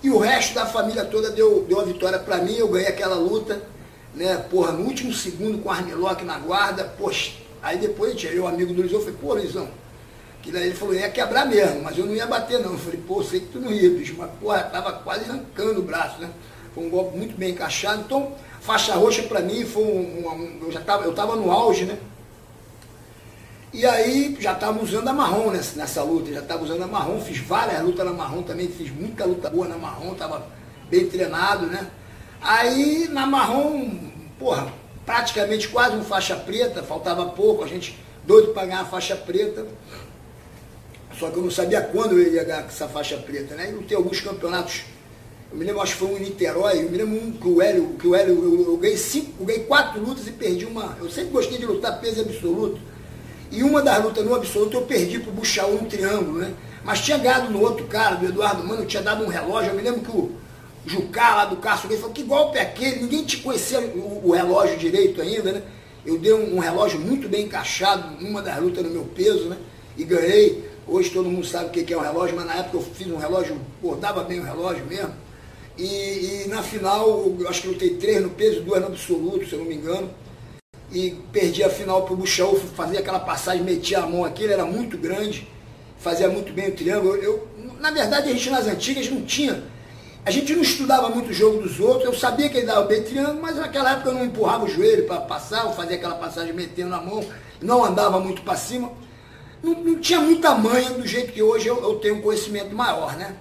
E 0.02 0.10
o 0.10 0.18
resto 0.18 0.56
da 0.56 0.66
família 0.66 1.04
toda 1.04 1.30
deu, 1.30 1.66
deu 1.68 1.82
a 1.82 1.84
vitória 1.84 2.18
para 2.18 2.38
mim, 2.38 2.56
eu 2.56 2.70
ganhei 2.70 2.88
aquela 2.88 3.16
luta, 3.16 3.62
né, 4.14 4.38
porra, 4.50 4.72
no 4.72 4.86
último 4.86 5.14
segundo 5.14 5.60
com 5.60 5.70
o 5.70 5.72
Armilock 5.72 6.24
na 6.24 6.38
guarda, 6.40 6.84
poxa. 6.98 7.32
Aí 7.62 7.78
depois 7.78 8.16
tinha 8.16 8.42
o 8.42 8.48
amigo 8.48 8.74
do 8.74 8.82
Luizão, 8.82 9.00
eu 9.00 9.06
falei, 9.06 9.20
pô, 9.22 9.34
Luizão, 9.34 9.68
que 10.42 10.52
daí 10.52 10.68
ele 10.68 10.76
falou, 10.76 10.96
ia 10.96 11.10
quebrar 11.10 11.46
mesmo, 11.46 11.84
mas 11.84 11.98
eu 11.98 12.06
não 12.06 12.16
ia 12.16 12.26
bater 12.26 12.60
não. 12.60 12.74
Eu 12.74 12.80
falei, 12.80 13.00
pô, 13.08 13.24
sei 13.24 13.42
que 13.42 13.48
tu 13.48 13.60
não 13.60 13.72
ia, 13.72 13.90
bicho, 13.90 14.16
mas 14.18 14.32
porra, 14.40 14.64
tava 14.64 14.94
quase 14.94 15.30
arrancando 15.30 15.80
o 15.80 15.84
braço, 15.84 16.20
né? 16.20 16.30
Foi 16.74 16.86
um 16.86 16.90
golpe 16.90 17.18
muito 17.18 17.38
bem 17.38 17.52
encaixado. 17.52 18.02
Então, 18.02 18.34
faixa 18.62 18.96
roxa 18.96 19.24
para 19.24 19.42
mim 19.42 19.66
foi 19.66 19.84
um, 19.84 20.28
um, 20.28 20.60
eu 20.66 20.72
já 20.72 20.82
tava, 20.82 21.04
eu 21.04 21.14
tava 21.14 21.36
no 21.36 21.52
auge, 21.52 21.86
né? 21.86 21.98
E 23.74 23.86
aí 23.86 24.36
já 24.40 24.54
estava 24.54 24.84
usando 24.84 25.08
a 25.08 25.14
marrom 25.14 25.52
nessa, 25.52 25.78
nessa 25.78 26.04
luta, 26.04 26.34
já 26.34 26.42
estava 26.42 26.64
usando 26.64 26.84
a 26.84 26.88
marrom, 26.88 27.22
fiz 27.22 27.38
várias 27.38 27.82
lutas 27.82 28.06
na 28.06 28.12
marrom 28.12 28.42
também, 28.42 28.68
fiz 28.68 28.92
muita 28.92 29.24
luta 29.24 29.50
boa 29.50 29.68
na 29.68 29.78
marrom, 29.78 30.12
estava 30.12 30.46
bem 30.90 31.08
treinado, 31.08 31.68
né? 31.68 31.88
Aí 32.42 33.08
na 33.08 33.28
marrom, 33.28 33.92
porra, 34.40 34.74
praticamente 35.06 35.68
quase 35.68 35.96
um 35.96 36.04
faixa 36.04 36.36
preta, 36.36 36.82
faltava 36.82 37.28
pouco, 37.28 37.64
a 37.64 37.68
gente 37.68 37.98
doido 38.26 38.54
para 38.54 38.66
ganhar 38.66 38.82
a 38.82 38.86
faixa 38.86 39.16
preta. 39.16 39.66
Só 41.20 41.30
que 41.30 41.38
eu 41.38 41.44
não 41.44 41.52
sabia 41.52 41.82
quando 41.82 42.18
eu 42.18 42.34
ia 42.34 42.44
ganhar 42.44 42.66
essa 42.66 42.88
faixa 42.88 43.18
preta, 43.18 43.54
né? 43.56 43.70
E 43.70 43.74
lutei 43.74 43.96
alguns 43.96 44.22
campeonatos. 44.22 44.84
Eu 45.52 45.58
me 45.58 45.66
lembro, 45.66 45.82
acho 45.82 45.94
que 45.94 46.00
foi 46.00 46.08
um 46.08 46.18
em 46.18 46.22
Niterói, 46.22 46.80
eu 46.80 46.90
me 46.90 46.98
lembro 46.98 47.16
um 47.16 47.32
que 47.32 47.48
o 47.48 47.62
Hélio, 47.62 47.96
que 48.00 48.08
o 48.08 48.16
Hélio, 48.16 48.44
eu, 48.44 48.72
eu 48.72 48.78
ganhei 48.78 48.98
cinco, 48.98 49.34
eu 49.42 49.46
ganhei 49.46 49.64
quatro 49.66 50.02
lutas 50.02 50.26
e 50.26 50.32
perdi 50.32 50.66
uma. 50.66 50.98
Eu 51.00 51.10
sempre 51.12 51.32
gostei 51.32 51.60
de 51.60 51.66
lutar 51.66 52.00
peso 52.00 52.22
absoluto. 52.22 52.80
E 53.52 53.62
uma 53.62 53.82
das 53.82 54.02
lutas 54.04 54.26
no 54.26 54.34
absoluto 54.34 54.78
eu 54.78 54.84
perdi 54.84 55.20
pro 55.20 55.32
Buchaú 55.32 55.74
no 55.74 55.88
triângulo, 55.88 56.40
né? 56.40 56.54
Mas 56.84 57.02
tinha 57.02 57.18
ganhado 57.18 57.52
no 57.52 57.62
outro 57.62 57.86
cara, 57.86 58.16
do 58.16 58.26
Eduardo 58.26 58.66
Mano, 58.66 58.86
tinha 58.86 59.04
dado 59.04 59.24
um 59.24 59.28
relógio. 59.28 59.72
Eu 59.72 59.76
me 59.76 59.82
lembro 59.82 60.02
que 60.02 60.10
o 60.10 60.32
Jucá 60.86 61.36
lá 61.36 61.46
do 61.46 61.58
Cássio 61.58 61.88
ele 61.88 61.98
falou, 61.98 62.14
que 62.14 62.24
golpe 62.24 62.58
é 62.58 62.62
aquele? 62.62 63.02
Ninguém 63.02 63.24
te 63.24 63.38
conhecia 63.38 63.80
o, 63.80 64.30
o 64.30 64.32
relógio 64.32 64.78
direito 64.78 65.22
ainda, 65.22 65.52
né? 65.52 65.62
Eu 66.06 66.18
dei 66.18 66.34
um, 66.34 66.56
um 66.56 66.60
relógio 66.60 67.00
muito 67.00 67.30
bem 67.30 67.46
encaixado 67.46 68.22
numa 68.22 68.42
das 68.42 68.60
lutas 68.60 68.84
no 68.84 68.90
meu 68.90 69.04
peso, 69.04 69.46
né? 69.46 69.58
E 69.98 70.04
ganhei. 70.04 70.70
Hoje 70.88 71.12
todo 71.12 71.30
mundo 71.30 71.46
sabe 71.46 71.68
o 71.68 71.70
que 71.70 71.94
é 71.94 71.98
um 71.98 72.02
relógio, 72.02 72.36
mas 72.36 72.46
na 72.46 72.56
época 72.56 72.78
eu 72.78 72.82
fiz 72.82 73.08
um 73.08 73.18
relógio, 73.18 73.60
pô, 73.80 73.96
dava 73.96 74.24
bem 74.24 74.40
o 74.40 74.44
relógio 74.44 74.84
mesmo. 74.86 75.14
E, 75.78 76.44
e, 76.44 76.48
na 76.48 76.62
final, 76.62 77.34
eu 77.40 77.48
acho 77.48 77.62
que 77.62 77.68
lutei 77.68 77.92
três 77.92 78.22
no 78.22 78.30
peso, 78.32 78.62
duas 78.62 78.82
no 78.82 78.88
absoluto, 78.88 79.48
se 79.48 79.54
eu 79.54 79.60
não 79.60 79.66
me 79.66 79.76
engano. 79.76 80.10
E 80.92 81.12
perdi 81.32 81.64
a 81.64 81.70
final 81.70 82.04
pro 82.04 82.16
Buchão, 82.16 82.56
fazia 82.56 83.00
aquela 83.00 83.20
passagem, 83.20 83.64
metia 83.64 84.00
a 84.00 84.08
mão 84.08 84.26
aqui, 84.26 84.44
ele 84.44 84.54
era 84.54 84.66
muito 84.66 84.98
grande, 84.98 85.48
fazia 85.98 86.28
muito 86.28 86.52
bem 86.52 86.70
o 86.70 86.76
triângulo. 86.76 87.16
Eu, 87.16 87.24
eu, 87.24 87.48
na 87.80 87.92
verdade, 87.92 88.30
a 88.30 88.34
gente 88.34 88.50
nas 88.50 88.68
antigas 88.68 89.10
não 89.10 89.22
tinha. 89.22 89.64
A 90.26 90.32
gente 90.32 90.54
não 90.54 90.62
estudava 90.62 91.10
muito 91.10 91.32
o 91.32 91.34
jogo 91.34 91.62
dos 91.62 91.80
outros, 91.80 92.06
eu 92.06 92.14
sabia 92.14 92.48
que 92.48 92.58
ele 92.58 92.68
dava 92.68 92.84
bem 92.84 93.04
triângulo, 93.04 93.42
mas 93.42 93.56
naquela 93.58 93.94
época 93.94 94.10
eu 94.10 94.14
não 94.14 94.26
empurrava 94.26 94.66
o 94.66 94.70
joelho 94.70 95.08
para 95.08 95.22
passar, 95.22 95.66
eu 95.66 95.74
fazia 95.74 95.96
aquela 95.96 96.16
passagem 96.16 96.54
metendo 96.54 96.90
na 96.90 97.02
mão, 97.02 97.26
não 97.60 97.84
andava 97.84 98.20
muito 98.20 98.44
para 98.44 98.56
cima 98.56 98.92
não, 99.64 99.76
não, 99.76 100.00
tinha 100.00 100.20
muita 100.20 100.56
manha 100.56 100.90
do 100.92 101.06
jeito 101.06 101.32
que 101.32 101.42
hoje 101.42 101.68
eu, 101.68 101.82
eu 101.82 101.96
tenho 102.00 102.16
um 102.16 102.22
conhecimento 102.22 102.74
maior, 102.74 103.16
né? 103.16 103.36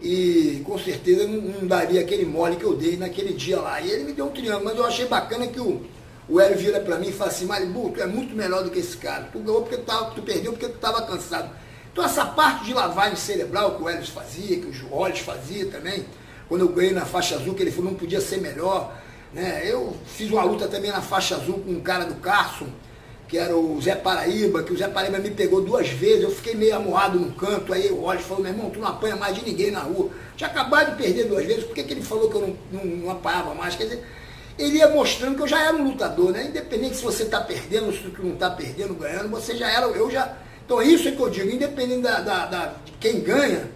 E 0.00 0.62
com 0.64 0.78
certeza 0.78 1.26
não, 1.26 1.40
não, 1.40 1.66
daria 1.66 2.00
aquele 2.00 2.24
mole 2.24 2.56
que 2.56 2.64
eu 2.64 2.76
dei 2.76 2.96
naquele 2.96 3.32
dia 3.32 3.60
lá. 3.60 3.80
E 3.80 3.90
ele 3.90 4.04
me 4.04 4.12
deu 4.12 4.26
um 4.26 4.30
triângulo, 4.30 4.66
mas 4.66 4.76
eu 4.76 4.86
achei 4.86 5.06
bacana 5.06 5.46
que 5.46 5.58
o, 5.58 5.82
o 6.28 6.40
Hélio 6.40 6.56
vira 6.56 6.80
para 6.80 6.98
mim 6.98 7.08
e 7.08 7.12
fala 7.12 7.30
assim, 7.30 7.46
Maribu, 7.46 7.90
tu 7.90 8.00
é 8.00 8.06
muito 8.06 8.34
melhor 8.34 8.62
do 8.62 8.70
que 8.70 8.78
esse 8.78 8.96
cara. 8.96 9.28
Tu 9.32 9.38
ganhou 9.40 9.62
porque 9.62 9.76
tu, 9.76 9.84
tava, 9.84 10.10
tu 10.10 10.22
perdeu 10.22 10.52
porque 10.52 10.68
tu 10.68 10.76
estava 10.76 11.02
cansado. 11.02 11.50
Então 11.96 12.04
essa 12.04 12.26
parte 12.26 12.66
de 12.66 12.74
lavagem 12.74 13.16
cerebral 13.16 13.76
que 13.76 13.82
o 13.82 13.88
Hélio 13.88 14.06
fazia, 14.06 14.60
que 14.60 14.66
o 14.66 14.94
Olhos 14.94 15.20
fazia 15.20 15.64
também, 15.64 16.04
quando 16.46 16.60
eu 16.60 16.68
ganhei 16.68 16.92
na 16.92 17.06
faixa 17.06 17.36
azul, 17.36 17.54
que 17.54 17.62
ele 17.62 17.70
falou 17.70 17.90
não 17.90 17.98
podia 17.98 18.20
ser 18.20 18.36
melhor. 18.36 18.94
Né? 19.32 19.62
Eu 19.64 19.96
fiz 20.04 20.30
uma 20.30 20.44
luta 20.44 20.68
também 20.68 20.90
na 20.90 21.00
faixa 21.00 21.36
azul 21.36 21.58
com 21.60 21.70
um 21.70 21.80
cara 21.80 22.04
do 22.04 22.16
Carson, 22.16 22.66
que 23.26 23.38
era 23.38 23.56
o 23.56 23.80
Zé 23.80 23.94
Paraíba, 23.94 24.62
que 24.62 24.74
o 24.74 24.76
Zé 24.76 24.88
Paraíba 24.88 25.18
me 25.20 25.30
pegou 25.30 25.62
duas 25.62 25.88
vezes, 25.88 26.24
eu 26.24 26.30
fiquei 26.30 26.54
meio 26.54 26.76
amuado 26.76 27.18
no 27.18 27.32
canto, 27.32 27.72
aí 27.72 27.90
o 27.90 28.02
Roger 28.02 28.22
falou, 28.24 28.42
meu 28.42 28.52
irmão, 28.52 28.68
tu 28.68 28.78
não 28.78 28.88
apanha 28.88 29.16
mais 29.16 29.34
de 29.34 29.42
ninguém 29.42 29.70
na 29.70 29.80
rua. 29.80 30.10
Tinha 30.36 30.50
acabado 30.50 30.90
de 30.90 31.02
perder 31.02 31.24
duas 31.24 31.46
vezes, 31.46 31.64
por 31.64 31.74
que, 31.74 31.82
que 31.82 31.94
ele 31.94 32.02
falou 32.02 32.28
que 32.28 32.36
eu 32.36 32.42
não, 32.42 32.56
não, 32.72 32.84
não 32.84 33.10
apanhava 33.10 33.54
mais? 33.54 33.74
Quer 33.74 33.84
dizer, 33.84 34.06
ele 34.58 34.76
ia 34.76 34.88
mostrando 34.88 35.34
que 35.34 35.42
eu 35.44 35.48
já 35.48 35.64
era 35.64 35.74
um 35.74 35.82
lutador, 35.82 36.30
né? 36.30 36.44
Independente 36.44 36.96
se 36.96 37.02
você 37.02 37.22
está 37.22 37.40
perdendo, 37.40 37.90
se 37.90 38.00
tu 38.10 38.22
não 38.22 38.34
está 38.34 38.50
perdendo, 38.50 38.92
ganhando, 38.92 39.30
você 39.30 39.56
já 39.56 39.70
era, 39.70 39.86
eu 39.86 40.10
já. 40.10 40.44
Então 40.66 40.82
isso 40.82 41.08
é 41.08 41.12
que 41.12 41.20
eu 41.20 41.30
digo, 41.30 41.48
independente 41.48 42.02
da, 42.02 42.20
da, 42.20 42.46
da, 42.46 42.66
de 42.84 42.92
quem 43.00 43.20
ganha, 43.20 43.70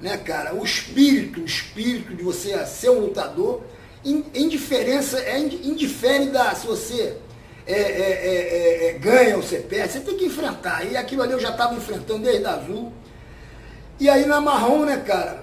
né, 0.00 0.18
cara, 0.18 0.54
o 0.54 0.62
espírito, 0.64 1.40
o 1.40 1.44
espírito 1.44 2.14
de 2.14 2.22
você 2.22 2.66
ser 2.66 2.90
um 2.90 2.98
lutador, 2.98 3.62
indiferença, 4.04 5.18
é 5.20 5.38
indifere 5.38 6.26
da 6.26 6.54
se 6.54 6.66
você 6.66 7.16
é, 7.64 7.72
é, 7.72 7.78
é, 7.78 8.88
é, 8.88 8.92
ganha 8.98 9.36
ou 9.36 9.42
você 9.42 9.58
perde, 9.58 9.92
você 9.92 10.00
tem 10.00 10.16
que 10.16 10.24
enfrentar. 10.26 10.84
E 10.84 10.96
aquilo 10.96 11.22
ali 11.22 11.32
eu 11.32 11.40
já 11.40 11.50
estava 11.50 11.74
enfrentando 11.74 12.24
desde 12.24 12.44
a 12.44 12.54
azul. 12.54 12.92
E 14.00 14.10
aí 14.10 14.26
na 14.26 14.40
marrom, 14.40 14.84
né, 14.84 14.96
cara? 15.06 15.42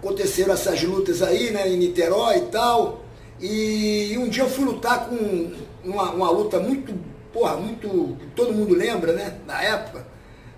aconteceram 0.00 0.54
essas 0.54 0.82
lutas 0.82 1.20
aí, 1.22 1.50
né, 1.50 1.68
em 1.68 1.76
Niterói 1.76 2.38
e 2.38 2.46
tal. 2.46 3.04
E, 3.40 4.16
um 4.18 4.28
dia 4.28 4.42
eu 4.42 4.48
fui 4.48 4.64
lutar 4.64 5.08
com 5.08 5.52
uma, 5.84 6.10
uma 6.12 6.30
luta 6.30 6.58
muito, 6.58 6.94
porra, 7.32 7.56
muito. 7.56 8.16
todo 8.34 8.52
mundo 8.52 8.74
lembra, 8.74 9.12
né? 9.12 9.38
Na 9.46 9.62
época. 9.62 10.06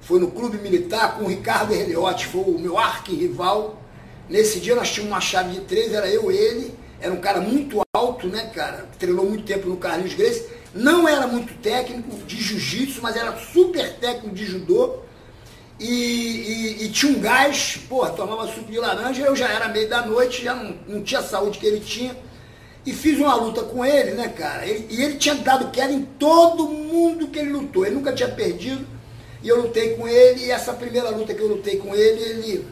Foi 0.01 0.19
no 0.19 0.33
Clube 0.33 0.59
Militar 0.59 1.17
com 1.17 1.25
o 1.25 1.29
Ricardo 1.29 1.73
Herliotti, 1.73 2.27
foi 2.27 2.43
o 2.43 2.59
meu 2.59 2.77
arqui-rival. 2.77 3.81
Nesse 4.29 4.59
dia 4.59 4.75
nós 4.75 4.91
tínhamos 4.91 5.13
uma 5.13 5.21
chave 5.21 5.55
de 5.55 5.61
três, 5.61 5.93
era 5.93 6.09
eu, 6.09 6.31
ele, 6.31 6.75
era 7.01 7.13
um 7.13 7.21
cara 7.21 7.41
muito 7.41 7.81
alto, 7.95 8.27
né, 8.27 8.51
cara? 8.53 8.89
Treinou 8.99 9.25
muito 9.25 9.45
tempo 9.45 9.69
no 9.69 9.77
Carlinhos 9.77 10.15
Grace. 10.15 10.47
Não 10.75 11.09
era 11.09 11.27
muito 11.27 11.55
técnico 11.61 12.17
de 12.27 12.37
jiu-jitsu, 12.37 13.01
mas 13.01 13.15
era 13.15 13.37
super 13.37 13.95
técnico 13.99 14.35
de 14.35 14.45
judô. 14.45 15.01
E, 15.79 15.87
e, 15.87 16.85
e, 16.85 16.89
tinha 16.91 17.13
um 17.13 17.21
gás, 17.21 17.79
porra, 17.89 18.11
tomava 18.11 18.47
suco 18.47 18.71
de 18.71 18.79
laranja, 18.79 19.23
eu 19.23 19.35
já 19.35 19.49
era 19.49 19.69
meio 19.69 19.89
da 19.89 20.07
noite, 20.07 20.45
já 20.45 20.55
não, 20.55 20.77
não 20.87 21.03
tinha 21.03 21.21
a 21.21 21.25
saúde 21.25 21.59
que 21.59 21.67
ele 21.67 21.81
tinha. 21.81 22.17
E 22.85 22.93
fiz 22.93 23.19
uma 23.19 23.35
luta 23.35 23.63
com 23.63 23.85
ele, 23.85 24.13
né, 24.13 24.29
cara? 24.29 24.67
Ele, 24.67 24.87
e 24.91 25.03
ele 25.03 25.15
tinha 25.17 25.37
dado 25.37 25.71
queda 25.71 25.93
em 25.93 26.03
todo 26.03 26.69
mundo 26.69 27.29
que 27.29 27.39
ele 27.39 27.51
lutou. 27.51 27.87
Ele 27.87 27.95
nunca 27.95 28.13
tinha 28.13 28.29
perdido. 28.29 28.85
E 29.43 29.49
eu 29.49 29.61
lutei 29.61 29.95
com 29.95 30.07
ele, 30.07 30.45
e 30.45 30.51
essa 30.51 30.73
primeira 30.73 31.11
luta 31.11 31.35
que 31.35 31.41
eu 31.41 31.49
lutei 31.49 31.77
com 31.77 31.95
ele, 31.95 32.23
ele, 32.23 32.67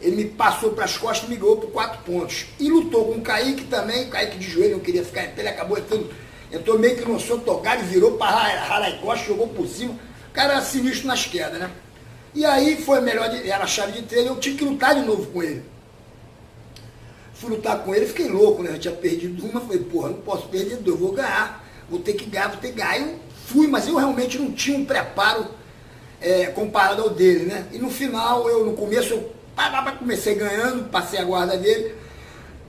ele 0.00 0.16
me 0.16 0.24
passou 0.24 0.70
para 0.72 0.86
as 0.86 0.96
costas 0.96 1.28
e 1.28 1.30
me 1.30 1.36
ganhou 1.36 1.58
por 1.58 1.70
quatro 1.70 2.02
pontos. 2.04 2.46
E 2.58 2.70
lutou 2.70 3.04
com 3.04 3.18
o 3.18 3.20
Kaique 3.20 3.64
também, 3.64 4.06
o 4.06 4.08
Kaique 4.08 4.38
de 4.38 4.48
joelho, 4.48 4.76
não 4.76 4.80
queria 4.80 5.04
ficar 5.04 5.24
em 5.24 5.30
pé, 5.30 5.42
ele 5.42 5.48
acabou 5.50 5.76
entrando, 5.78 6.10
entrou 6.50 6.78
meio 6.78 6.96
que 6.96 7.06
no 7.06 7.20
sotogar 7.20 7.78
e 7.80 7.82
virou 7.82 8.12
para 8.12 8.30
ralar 8.30 8.98
costas, 9.02 9.26
jogou 9.26 9.48
por 9.48 9.66
cima. 9.66 9.92
O 10.30 10.32
cara 10.32 10.54
era 10.54 10.62
sinistro 10.62 11.06
nas 11.06 11.26
quedas, 11.26 11.60
né? 11.60 11.70
E 12.34 12.46
aí 12.46 12.80
foi 12.82 13.00
melhor, 13.02 13.28
de, 13.28 13.50
era 13.50 13.64
a 13.64 13.66
chave 13.66 13.92
de 13.92 14.02
treino, 14.02 14.30
eu 14.30 14.36
tive 14.36 14.56
que 14.56 14.64
lutar 14.64 14.94
de 14.94 15.02
novo 15.02 15.26
com 15.26 15.42
ele. 15.42 15.62
Fui 17.40 17.48
lutar 17.48 17.82
com 17.82 17.94
ele, 17.94 18.04
fiquei 18.04 18.28
louco, 18.28 18.62
né? 18.62 18.72
Eu 18.74 18.78
tinha 18.78 18.94
perdido 18.94 19.42
uma, 19.46 19.62
falei, 19.62 19.78
porra, 19.78 20.10
não 20.10 20.18
posso 20.18 20.46
perder 20.48 20.76
duas, 20.76 21.00
eu 21.00 21.06
vou 21.06 21.12
ganhar, 21.12 21.66
vou 21.88 21.98
ter 21.98 22.12
que 22.12 22.26
ganhar, 22.26 22.48
vou 22.48 22.58
ter 22.58 22.68
que 22.68 22.74
ganhar. 22.74 23.00
Eu 23.00 23.18
fui, 23.46 23.66
mas 23.66 23.88
eu 23.88 23.96
realmente 23.96 24.38
não 24.38 24.52
tinha 24.52 24.76
um 24.76 24.84
preparo 24.84 25.46
é, 26.20 26.48
comparado 26.48 27.00
ao 27.00 27.08
dele, 27.08 27.46
né? 27.46 27.66
E 27.72 27.78
no 27.78 27.88
final, 27.88 28.46
eu 28.46 28.66
no 28.66 28.74
começo, 28.74 29.14
eu 29.14 29.32
comecei 29.98 30.34
ganhando, 30.34 30.90
passei 30.90 31.18
a 31.18 31.24
guarda 31.24 31.56
dele, 31.56 31.94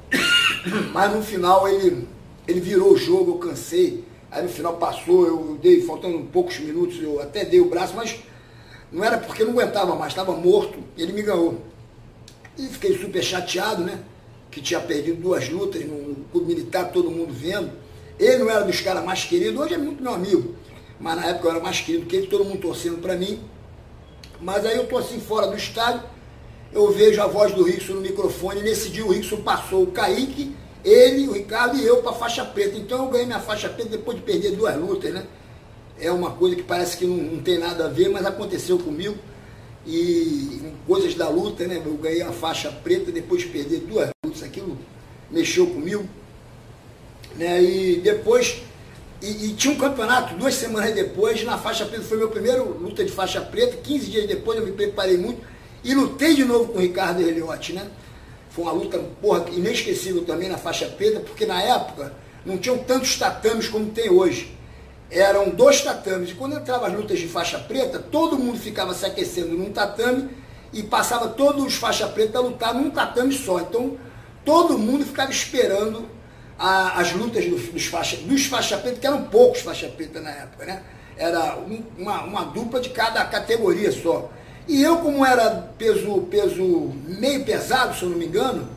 mas 0.94 1.14
no 1.14 1.22
final 1.22 1.68
ele, 1.68 2.08
ele 2.48 2.62
virou 2.62 2.94
o 2.94 2.98
jogo, 2.98 3.32
eu 3.32 3.40
cansei. 3.40 4.06
Aí 4.32 4.42
no 4.42 4.48
final 4.48 4.78
passou, 4.78 5.28
eu 5.28 5.60
dei, 5.62 5.82
faltando 5.82 6.18
poucos 6.32 6.58
minutos, 6.60 7.04
eu 7.04 7.22
até 7.22 7.44
dei 7.44 7.60
o 7.60 7.70
braço, 7.70 7.94
mas 7.94 8.18
não 8.90 9.04
era 9.04 9.18
porque 9.18 9.44
não 9.44 9.52
aguentava 9.52 9.94
mais, 9.96 10.14
estava 10.14 10.32
morto, 10.32 10.80
ele 10.98 11.12
me 11.12 11.24
ganhou. 11.24 11.62
E 12.58 12.68
fiquei 12.68 12.98
super 12.98 13.22
chateado, 13.22 13.84
né? 13.84 14.00
Que 14.52 14.62
tinha 14.62 14.80
perdido 14.80 15.22
duas 15.22 15.50
lutas 15.50 15.84
no 15.86 16.16
clube 16.32 16.48
militar, 16.48 16.92
todo 16.92 17.10
mundo 17.10 17.34
vendo. 17.34 17.72
Ele 18.20 18.40
não 18.40 18.50
era 18.50 18.62
dos 18.62 18.80
caras 18.82 19.04
mais 19.04 19.24
queridos, 19.24 19.60
hoje 19.60 19.74
é 19.74 19.78
muito 19.78 20.04
meu 20.04 20.14
amigo. 20.14 20.56
Mas 21.00 21.16
na 21.16 21.28
época 21.28 21.48
eu 21.48 21.52
era 21.52 21.60
mais 21.60 21.80
querido 21.80 22.06
que 22.06 22.16
ele, 22.16 22.28
todo 22.28 22.46
mundo 22.46 22.60
torcendo 22.60 23.02
para 23.02 23.16
mim. 23.16 23.40
Mas 24.40 24.66
aí 24.66 24.78
eu 24.78 24.86
tô 24.88 24.98
assim 24.98 25.20
fora 25.20 25.48
do 25.48 25.56
estádio, 25.56 26.04
eu 26.72 26.92
vejo 26.92 27.22
a 27.22 27.28
voz 27.28 27.54
do 27.54 27.64
Rickson 27.64 27.94
no 27.94 28.02
microfone, 28.02 28.62
nesse 28.62 28.90
dia 28.90 29.06
o 29.06 29.12
Rickson 29.12 29.38
passou 29.38 29.84
o 29.84 29.88
Kaique, 29.88 30.56
ele, 30.84 31.28
o 31.28 31.34
Ricardo 31.34 31.78
e 31.78 31.86
eu 31.86 32.04
para 32.04 32.14
faixa 32.14 32.44
preta. 32.44 32.78
Então 32.78 33.06
eu 33.06 33.10
ganhei 33.10 33.26
minha 33.26 33.40
faixa 33.40 33.70
preta 33.70 33.90
depois 33.90 34.18
de 34.18 34.24
perder 34.24 34.52
duas 34.52 34.76
lutas, 34.76 35.14
né? 35.14 35.26
é 36.02 36.12
uma 36.12 36.32
coisa 36.32 36.56
que 36.56 36.64
parece 36.64 36.98
que 36.98 37.06
não, 37.06 37.16
não, 37.16 37.42
tem 37.42 37.60
nada 37.60 37.86
a 37.86 37.88
ver, 37.88 38.10
mas 38.10 38.26
aconteceu 38.26 38.78
comigo. 38.80 39.16
E 39.86 40.74
coisas 40.88 41.16
da 41.16 41.30
luta, 41.30 41.66
né? 41.68 41.82
Eu 41.84 41.94
ganhei 41.94 42.24
uma 42.24 42.34
faixa 42.34 42.72
preta 42.72 43.12
depois 43.12 43.42
de 43.42 43.50
perder 43.50 43.80
duas 43.82 44.10
aquilo 44.44 44.78
mexeu 45.30 45.68
comigo. 45.68 46.06
Né? 47.36 47.62
E 47.62 48.02
depois, 48.02 48.62
e, 49.22 49.46
e, 49.46 49.54
tinha 49.54 49.74
um 49.74 49.78
campeonato 49.78 50.36
duas 50.36 50.56
semanas 50.56 50.94
depois, 50.94 51.44
na 51.44 51.58
faixa 51.58 51.86
preta, 51.86 52.04
foi 52.04 52.18
meu 52.18 52.30
primeiro 52.30 52.78
luta 52.78 53.04
de 53.04 53.12
faixa 53.12 53.42
preta, 53.42 53.78
15 53.78 54.12
dias 54.12 54.28
depois 54.28 54.60
eu 54.60 54.66
me 54.66 54.72
preparei 54.72 55.18
muito 55.18 55.42
e 55.84 55.94
lutei 55.94 56.36
de 56.36 56.44
novo 56.44 56.74
com 56.74 56.78
o 56.78 56.82
Ricardo 56.82 57.22
Eliotti, 57.22 57.74
né? 57.74 57.88
Foi 58.50 58.66
uma 58.66 58.74
luta, 58.74 59.00
porra, 59.22 59.50
inesquecível 59.50 60.26
também 60.26 60.50
na 60.50 60.58
faixa 60.58 60.86
preta, 60.88 61.22
porque 61.22 61.46
na 61.46 61.62
época 61.62 62.14
não 62.46 62.58
tinham 62.58 62.78
tantos 62.80 63.18
tatames 63.18 63.70
como 63.70 63.90
tem 63.92 64.10
hoje 64.10 64.52
eram 65.12 65.50
dois 65.50 65.82
tatames. 65.82 66.32
E 66.32 66.34
quando 66.34 66.56
entrava 66.56 66.88
as 66.88 66.94
lutas 66.94 67.20
de 67.20 67.28
faixa 67.28 67.60
preta, 67.60 68.00
todo 68.00 68.40
mundo 68.40 68.58
ficava 68.58 68.94
se 68.94 69.06
aquecendo 69.06 69.58
num 69.58 69.72
tatame 69.72 70.30
e 70.72 70.82
passava 70.82 71.28
todos 71.28 71.66
os 71.66 71.76
faixa 71.76 72.08
preta 72.08 72.38
a 72.38 72.42
lutar 72.42 72.74
num 72.74 72.90
tatame 72.90 73.34
só. 73.34 73.60
Então, 73.60 73.98
todo 74.46 74.78
mundo 74.78 75.06
ficava 75.06 75.32
esperando 75.32 76.06
a, 76.58 77.00
as 77.00 77.12
lutas 77.14 77.46
dos, 77.46 77.64
dos, 77.70 77.86
faixa, 77.86 78.18
dos 78.18 78.46
faixa 78.46 78.78
preta, 78.78 79.00
que 79.00 79.08
eram 79.08 79.24
poucos 79.24 79.62
faixa 79.62 79.88
preta 79.88 80.20
na 80.20 80.30
época, 80.30 80.66
né? 80.66 80.84
Era 81.18 81.58
um, 81.58 81.84
uma, 81.98 82.24
uma 82.24 82.46
dupla 82.46 82.80
de 82.80 82.90
cada 82.90 83.24
categoria 83.26 83.92
só. 83.92 84.32
E 84.68 84.82
eu, 84.82 84.98
como 84.98 85.26
era 85.26 85.50
peso, 85.78 86.22
peso 86.30 86.92
meio 87.08 87.44
pesado, 87.44 87.96
se 87.96 88.04
eu 88.04 88.10
não 88.10 88.18
me 88.18 88.26
engano, 88.26 88.68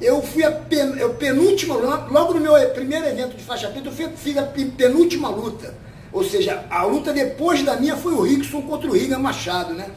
eu 0.00 0.22
fui 0.22 0.44
a 0.44 0.50
pen, 0.50 0.96
eu, 0.98 1.14
penúltima, 1.14 1.74
logo 1.74 2.34
no 2.34 2.40
meu 2.40 2.54
primeiro 2.70 3.06
evento 3.06 3.36
de 3.36 3.42
faixa 3.42 3.68
preta, 3.68 3.88
eu 3.88 3.92
fui, 3.92 4.08
fiz 4.16 4.36
a 4.36 4.42
penúltima 4.42 5.28
luta. 5.28 5.74
Ou 6.12 6.22
seja, 6.22 6.66
a 6.68 6.84
luta 6.84 7.12
depois 7.12 7.62
da 7.62 7.76
minha 7.76 7.96
foi 7.96 8.12
o 8.12 8.20
Rickson 8.20 8.60
contra 8.62 8.88
o 8.88 8.92
Riga 8.92 9.18
Machado, 9.18 9.72
né? 9.72 9.90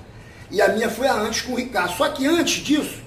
E 0.49 0.61
a 0.61 0.69
minha 0.69 0.89
foi 0.89 1.07
a 1.07 1.13
antes 1.13 1.41
com 1.41 1.53
o 1.53 1.55
Ricardo. 1.55 1.97
Só 1.97 2.07
que 2.09 2.25
antes 2.25 2.63
disso, 2.63 2.99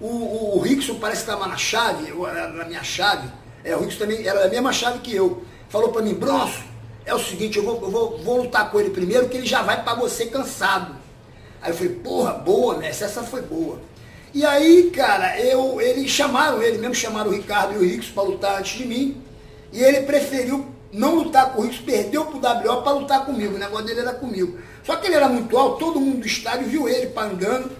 o, 0.00 0.06
o, 0.06 0.58
o 0.58 0.60
Rickson 0.60 0.94
parece 0.94 1.24
que 1.24 1.30
estava 1.30 1.46
na 1.46 1.56
chave, 1.56 2.12
na 2.54 2.64
minha 2.64 2.82
chave. 2.82 3.28
É, 3.62 3.76
o 3.76 3.80
Rickson 3.80 3.98
também 3.98 4.26
era 4.26 4.46
a 4.46 4.48
mesma 4.48 4.72
chave 4.72 5.00
que 5.00 5.14
eu. 5.14 5.42
Falou 5.68 5.90
para 5.90 6.02
mim, 6.02 6.14
Bronson, 6.14 6.62
é 7.04 7.14
o 7.14 7.18
seguinte, 7.18 7.58
eu, 7.58 7.64
vou, 7.64 7.80
eu 7.82 7.90
vou, 7.90 8.18
vou 8.18 8.42
lutar 8.42 8.70
com 8.70 8.80
ele 8.80 8.90
primeiro, 8.90 9.28
que 9.28 9.36
ele 9.36 9.46
já 9.46 9.62
vai 9.62 9.84
para 9.84 9.94
você 9.94 10.26
cansado. 10.26 10.96
Aí 11.60 11.70
eu 11.70 11.76
falei, 11.76 11.94
porra, 11.96 12.32
boa, 12.32 12.78
Messi, 12.78 13.04
essa 13.04 13.22
foi 13.22 13.42
boa. 13.42 13.80
E 14.32 14.44
aí, 14.44 14.90
cara, 14.90 15.38
eu, 15.40 15.80
eles 15.80 16.10
chamaram 16.10 16.62
ele, 16.62 16.78
mesmo 16.78 16.94
chamaram 16.94 17.30
o 17.30 17.34
Ricardo 17.34 17.74
e 17.74 17.78
o 17.78 17.82
Ricos 17.82 18.08
para 18.08 18.22
lutar 18.22 18.58
antes 18.58 18.78
de 18.78 18.86
mim. 18.86 19.22
E 19.72 19.82
ele 19.82 20.02
preferiu 20.02 20.66
não 20.92 21.16
lutar 21.16 21.52
com 21.52 21.60
o 21.60 21.64
Ricos, 21.64 21.78
perdeu 21.78 22.24
pro 22.24 22.38
WO 22.38 22.82
para 22.82 22.92
lutar 22.92 23.26
comigo. 23.26 23.56
O 23.56 23.58
negócio 23.58 23.86
dele 23.86 24.00
era 24.00 24.14
comigo. 24.14 24.58
Só 24.84 24.96
que 24.96 25.06
ele 25.06 25.16
era 25.16 25.28
muito 25.28 25.56
alto, 25.58 25.78
todo 25.78 26.00
mundo 26.00 26.20
do 26.20 26.26
estádio 26.26 26.68
viu 26.68 26.88
ele 26.88 27.08
pangando 27.08 27.70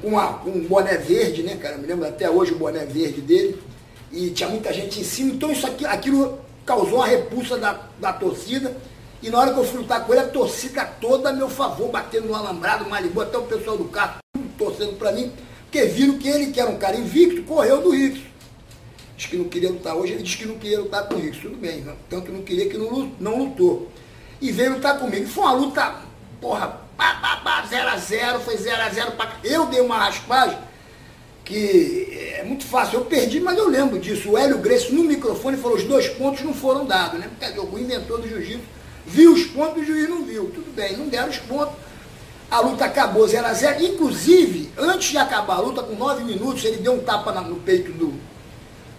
com, 0.00 0.18
a, 0.18 0.34
com 0.34 0.50
um 0.50 0.64
boné 0.64 0.96
verde, 0.96 1.42
né, 1.42 1.56
cara? 1.56 1.76
Me 1.76 1.86
lembro 1.86 2.06
até 2.06 2.28
hoje 2.28 2.52
o 2.52 2.58
boné 2.58 2.84
verde 2.84 3.20
dele. 3.20 3.60
E 4.12 4.30
tinha 4.30 4.48
muita 4.48 4.72
gente 4.72 5.00
em 5.00 5.04
cima. 5.04 5.32
Então 5.34 5.50
isso 5.50 5.66
aqui, 5.66 5.84
aquilo 5.84 6.38
causou 6.64 6.96
uma 6.96 7.06
repulsa 7.06 7.58
da, 7.58 7.80
da 8.00 8.12
torcida. 8.12 8.76
E 9.22 9.30
na 9.30 9.38
hora 9.38 9.52
que 9.52 9.58
eu 9.58 9.64
fui 9.64 9.78
lutar 9.78 10.04
com 10.04 10.12
ele, 10.12 10.22
a 10.22 10.28
torcida 10.28 10.84
toda 10.84 11.30
a 11.30 11.32
meu 11.32 11.48
favor, 11.48 11.90
batendo 11.90 12.28
no 12.28 12.34
alambrado, 12.34 12.88
Malibu, 12.88 13.22
até 13.22 13.38
o 13.38 13.42
pessoal 13.42 13.76
do 13.76 13.84
carro 13.84 14.18
torcendo 14.58 14.96
para 14.98 15.12
mim, 15.12 15.32
porque 15.64 15.84
viram 15.86 16.18
que 16.18 16.28
ele, 16.28 16.52
que 16.52 16.60
era 16.60 16.70
um 16.70 16.76
cara 16.76 16.96
invicto, 16.96 17.42
correu 17.42 17.80
do 17.80 17.90
Rickson. 17.90 18.22
Diz 19.16 19.26
que 19.26 19.36
não 19.36 19.48
queria 19.48 19.70
lutar 19.70 19.96
hoje, 19.96 20.12
ele 20.12 20.22
disse 20.22 20.36
que 20.36 20.46
não 20.46 20.58
queria 20.58 20.80
lutar 20.80 21.08
com 21.08 21.14
o 21.14 21.18
Rickson. 21.18 21.42
Tudo 21.42 21.56
bem, 21.56 21.80
não, 21.80 21.96
tanto 22.08 22.30
não 22.30 22.42
queria 22.42 22.68
que 22.68 22.76
não, 22.76 23.10
não 23.18 23.38
lutou. 23.38 23.88
E 24.40 24.52
veio 24.52 24.74
lutar 24.74 24.98
comigo. 24.98 25.26
Foi 25.26 25.44
uma 25.44 25.52
luta, 25.52 25.94
porra, 26.40 26.80
pá, 26.96 27.14
pá, 27.14 27.36
pá, 27.36 27.68
0x0, 27.68 28.40
foi 28.40 28.56
0x0. 28.56 29.12
Eu 29.42 29.66
dei 29.66 29.80
uma 29.80 29.98
raspagem 29.98 30.58
que 31.44 32.34
é 32.38 32.44
muito 32.44 32.64
fácil. 32.64 33.00
Eu 33.00 33.04
perdi, 33.04 33.40
mas 33.40 33.58
eu 33.58 33.68
lembro 33.68 33.98
disso. 33.98 34.30
O 34.30 34.38
Hélio 34.38 34.58
Grace 34.58 34.92
no 34.92 35.04
microfone 35.04 35.56
falou: 35.56 35.76
os 35.76 35.84
dois 35.84 36.08
pontos 36.08 36.42
não 36.42 36.54
foram 36.54 36.84
dados, 36.84 37.20
né? 37.20 37.28
Porque 37.38 37.60
o 37.60 37.78
inventor 37.78 38.20
do 38.20 38.28
jiu-jitsu 38.28 38.64
viu 39.06 39.32
os 39.32 39.44
pontos 39.44 39.78
e 39.78 39.80
o 39.82 39.86
juiz 39.86 40.08
não 40.08 40.24
viu. 40.24 40.50
Tudo 40.54 40.74
bem, 40.74 40.96
não 40.96 41.08
deram 41.08 41.28
os 41.28 41.38
pontos 41.38 41.74
a 42.54 42.60
luta 42.60 42.84
acabou 42.84 43.26
0 43.26 43.46
a 43.46 43.52
0 43.52 43.82
Inclusive, 43.82 44.70
antes 44.78 45.10
de 45.10 45.18
acabar 45.18 45.56
a 45.56 45.60
luta, 45.60 45.82
com 45.82 45.94
9 45.94 46.22
minutos, 46.22 46.64
ele 46.64 46.76
deu 46.76 46.94
um 46.94 47.00
tapa 47.00 47.32
no 47.40 47.56
peito 47.56 47.90
do, 47.92 48.14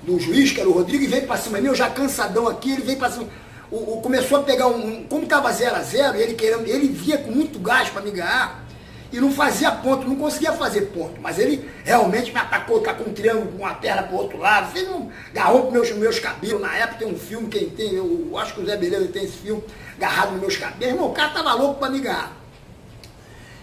do 0.04 0.20
juiz, 0.20 0.52
que 0.52 0.60
era 0.60 0.70
o 0.70 0.74
Rodrigo, 0.74 1.04
e 1.04 1.08
veio 1.08 1.26
para 1.26 1.38
cima 1.38 1.58
de 1.58 1.64
mim, 1.64 1.70
eu 1.70 1.76
já 1.76 1.90
cansadão 1.90 2.48
aqui, 2.50 2.74
ele 2.74 2.82
veio 2.82 2.98
para 2.98 3.12
cima. 3.12 3.28
O, 3.72 3.98
o, 3.98 4.02
começou 4.02 4.40
a 4.40 4.44
pegar 4.44 4.68
um. 4.68 4.88
um 4.88 5.04
como 5.04 5.24
estava 5.24 5.52
0 5.52 5.76
a 5.76 5.82
0 5.82 6.18
ele 6.18 6.34
querendo, 6.34 6.68
ele 6.68 6.88
via 6.88 7.18
com 7.18 7.32
muito 7.32 7.60
gás 7.60 7.90
para 7.90 8.02
me 8.02 8.12
ganhar 8.12 8.66
e 9.12 9.20
não 9.20 9.32
fazia 9.32 9.72
ponto, 9.72 10.08
não 10.08 10.16
conseguia 10.16 10.52
fazer 10.54 10.82
ponto. 10.88 11.22
Mas 11.22 11.40
ele 11.40 11.70
realmente 11.84 12.32
me 12.32 12.40
atacou, 12.40 12.82
tá 12.82 12.94
com 12.94 13.10
um 13.10 13.14
triângulo 13.14 13.52
com 13.54 13.58
uma 13.60 13.74
perna 13.74 14.04
pro 14.04 14.18
outro 14.18 14.38
lado, 14.38 14.72
fez 14.72 14.88
um. 14.90 15.10
agarrou 15.32 15.64
com 15.64 15.72
meus, 15.72 15.92
meus 15.92 16.20
cabelos. 16.20 16.62
Na 16.62 16.76
época 16.76 17.00
tem 17.00 17.08
um 17.08 17.18
filme, 17.18 17.48
quem 17.48 17.70
tem, 17.70 17.94
eu, 17.94 18.38
acho 18.38 18.54
que 18.54 18.62
o 18.62 18.66
Zé 18.66 18.76
Beleza 18.76 19.08
tem 19.08 19.24
esse 19.24 19.38
filme, 19.38 19.64
agarrado 19.96 20.32
nos 20.32 20.42
meus 20.42 20.58
cabelos. 20.58 20.94
Irmão, 20.96 21.10
o 21.10 21.14
cara 21.14 21.30
tava 21.30 21.54
louco 21.54 21.80
para 21.80 21.90
me 21.90 22.00
ganhar. 22.00 22.36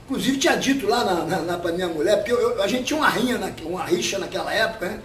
Inclusive 0.04 0.38
tinha 0.38 0.56
dito 0.56 0.86
lá 0.86 1.04
na, 1.04 1.24
na, 1.24 1.38
na 1.40 1.58
para 1.58 1.72
minha 1.72 1.88
mulher, 1.88 2.16
porque 2.16 2.32
eu, 2.32 2.38
eu, 2.38 2.62
a 2.62 2.66
gente 2.66 2.84
tinha 2.84 2.98
uma 2.98 3.08
rinha, 3.08 3.38
na, 3.38 3.50
uma 3.64 3.84
rixa 3.84 4.18
naquela 4.18 4.52
época, 4.52 4.88
né? 4.88 5.00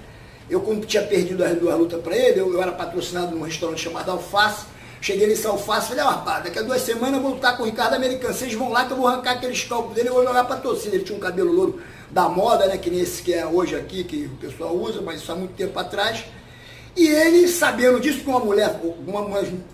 Eu, 0.50 0.62
como 0.62 0.80
tinha 0.82 1.04
perdido 1.04 1.44
as 1.44 1.58
duas 1.58 1.78
lutas 1.78 2.02
para 2.02 2.16
ele, 2.16 2.40
eu, 2.40 2.54
eu, 2.54 2.62
era 2.62 2.72
patrocinado 2.72 3.36
num 3.36 3.44
restaurante 3.44 3.82
chamado 3.82 4.12
Alface, 4.12 4.66
Cheguei 5.08 5.26
nesse 5.26 5.48
alface, 5.48 5.88
falei, 5.88 6.04
ó, 6.04 6.10
rapaz, 6.10 6.44
daqui 6.44 6.60
a 6.60 6.62
duas 6.62 6.82
semanas 6.82 7.14
eu 7.14 7.22
vou 7.22 7.32
lutar 7.32 7.56
com 7.56 7.64
o 7.64 7.66
Ricardo 7.66 7.94
Americano. 7.94 8.34
Vocês 8.34 8.54
vão 8.54 8.70
lá 8.70 8.84
que 8.84 8.92
eu 8.92 8.98
vou 8.98 9.08
arrancar 9.08 9.36
aqueles 9.36 9.64
calcos 9.64 9.96
dele 9.96 10.10
e 10.10 10.12
vou 10.12 10.22
jogar 10.22 10.44
pra 10.44 10.58
torcida. 10.58 10.98
Ele 10.98 11.06
tinha 11.06 11.18
um 11.18 11.22
cabelo 11.22 11.50
louro 11.50 11.80
da 12.12 12.28
moda, 12.28 12.68
né? 12.68 12.78
Que 12.78 12.90
nem 12.90 13.00
esse 13.00 13.24
que 13.24 13.34
é 13.34 13.46
hoje 13.46 13.74
aqui, 13.74 14.04
que 14.04 14.26
o 14.26 14.36
pessoal 14.36 14.76
usa, 14.76 15.02
mas 15.02 15.22
isso 15.22 15.32
há 15.32 15.36
muito 15.36 15.54
tempo 15.54 15.80
atrás. 15.80 16.26
E 16.94 17.08
ele, 17.08 17.48
sabendo 17.48 18.02
disso, 18.02 18.20
que 18.20 18.28
uma 18.28 18.42
mulher, 18.42 18.82
uma, 19.08 19.22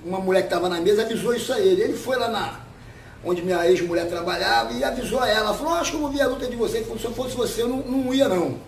uma, 0.05 0.19
mulher 0.19 0.41
que 0.41 0.49
estava 0.49 0.69
na 0.69 0.79
mesa 0.79 1.01
avisou 1.01 1.33
isso 1.33 1.51
a 1.51 1.59
ele. 1.59 1.81
Ele 1.81 1.97
foi 1.97 2.15
lá 2.15 2.27
na, 2.27 2.59
onde 3.25 3.41
minha 3.41 3.67
ex-mulher 3.67 4.07
trabalhava 4.07 4.71
e 4.73 4.83
avisou 4.83 5.19
a 5.19 5.27
ela. 5.27 5.55
Falou, 5.55 5.73
acho 5.73 5.89
que 5.89 5.97
eu 5.97 6.01
vou 6.01 6.11
ver 6.11 6.21
a 6.21 6.27
luta 6.27 6.45
de 6.45 6.55
vocês. 6.55 6.75
Ele 6.75 6.85
falou, 6.85 6.99
se 6.99 7.05
eu 7.05 7.11
fosse 7.11 7.35
você, 7.35 7.63
eu 7.63 7.69
não, 7.69 7.77
não 7.77 8.13
ia 8.13 8.29
não. 8.29 8.59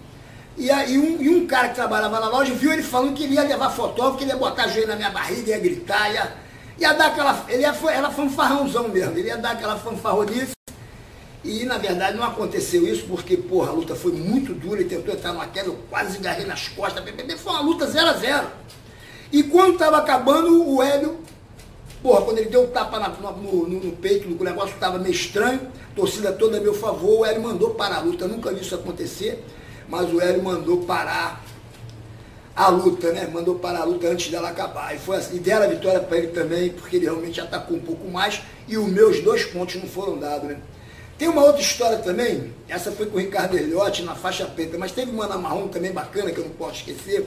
E, 0.58 0.71
aí, 0.71 0.97
um, 0.97 1.21
e 1.21 1.30
um 1.30 1.45
cara 1.45 1.69
que 1.69 1.75
trabalhava 1.75 2.19
na 2.19 2.28
loja 2.28 2.56
viu 2.56 2.73
ele 2.73 2.82
falando 2.82 3.13
que 3.13 3.23
ele 3.23 3.36
ia 3.36 3.43
levar 3.43 3.69
fotógrafo, 3.69 4.17
que 4.17 4.23
ele 4.23 4.32
ia 4.32 4.38
botar 4.38 4.67
joelho 4.67 4.88
na 4.88 4.95
minha 4.95 5.12
barriga, 5.12 5.51
ia 5.51 5.60
gritar, 5.60 6.12
ia, 6.12 6.44
ia 6.78 6.94
dar 6.94 7.08
aquela. 7.08 7.46
Ele 7.48 7.62
ia, 7.62 7.76
era 7.92 8.10
fanfarrãozão 8.10 8.88
mesmo, 8.88 9.18
ele 9.18 9.28
ia 9.28 9.38
dar 9.38 9.52
aquela 9.52 9.78
fanfarronice. 9.78 10.52
E 11.44 11.64
na 11.64 11.78
verdade 11.78 12.18
não 12.18 12.24
aconteceu 12.24 12.88
isso, 12.88 13.06
porque, 13.06 13.38
porra, 13.38 13.70
a 13.70 13.74
luta 13.74 13.96
foi 13.96 14.12
muito 14.14 14.54
dura, 14.54 14.82
ele 14.82 14.90
tentou 14.90 15.14
entrar 15.14 15.32
numa 15.32 15.46
queda, 15.46 15.68
eu 15.68 15.78
quase 15.90 16.18
agarrei 16.18 16.46
nas 16.46 16.68
costas, 16.70 17.04
foi 17.40 17.54
uma 17.54 17.62
luta 17.62 17.86
0 17.86 18.08
a 18.08 18.14
0 18.14 18.48
E 19.32 19.44
quando 19.44 19.74
estava 19.74 19.98
acabando, 19.98 20.68
o 20.68 20.82
Hélio, 20.82 21.20
porra, 22.02 22.24
quando 22.24 22.40
ele 22.40 22.50
deu 22.50 22.64
um 22.64 22.68
tapa 22.68 23.00
na, 23.00 23.10
no, 23.10 23.68
no, 23.68 23.80
no, 23.80 23.92
peito, 23.92 24.28
o 24.28 24.44
negócio 24.44 24.74
estava 24.74 24.98
meio 24.98 25.14
estranho, 25.14 25.72
torcida 25.96 26.34
toda 26.34 26.58
a 26.58 26.62
meu 26.62 26.74
favor, 26.74 27.20
o 27.20 27.26
Hélio 27.26 27.44
mandou 27.44 27.76
parar 27.76 27.98
a 27.98 28.02
luta, 28.02 28.26
eu 28.26 28.30
nunca 28.30 28.52
vi 28.52 28.62
isso 28.62 28.74
acontecer 28.74 29.46
mas 29.88 30.12
o 30.12 30.22
Hélio 30.22 30.44
mandou 30.44 30.82
parar 30.84 31.44
a 32.56 32.70
luta, 32.70 33.12
né? 33.12 33.28
Mandou 33.32 33.56
parar 33.56 33.82
a 33.82 33.84
luta 33.84 34.08
antes 34.08 34.32
dela 34.32 34.50
acabar. 34.50 34.96
E, 34.96 35.00
foi 35.00 35.18
assim, 35.18 35.36
e 35.36 35.39
deram 35.39 35.65
a 35.65 35.68
vitória 35.68 36.00
para 36.00 36.18
ele 36.18 36.28
também, 36.28 36.70
porque 36.70 36.96
ele 36.96 37.06
realmente 37.06 37.41
atacou 37.41 37.76
um 37.76 37.82
pouco 37.82 38.08
mais 38.10 38.41
e 38.68 38.78
os 38.78 38.88
meus 38.88 39.20
dois 39.22 39.44
pontos 39.44 39.76
não 39.76 39.88
foram 39.88 40.18
dados, 40.18 40.48
né? 40.48 40.58
Tem 41.18 41.28
uma 41.28 41.44
outra 41.44 41.62
história 41.62 41.98
também, 42.00 42.54
essa 42.68 42.91
foi 42.91 43.06
com 43.06 43.15
o 43.15 43.20
Ricardo 43.20 43.58
Eliotti 43.58 44.04
na 44.04 44.15
faixa 44.15 44.46
preta, 44.46 44.78
mas 44.78 44.91
teve 44.91 45.12
uma 45.12 45.26
na 45.28 45.38
marrom 45.38 45.70
também 45.70 45.91
bacana 45.94 46.30
que 46.30 46.38
eu 46.38 46.44
não 46.44 46.52
posso 46.52 46.80
esquecer. 46.80 47.26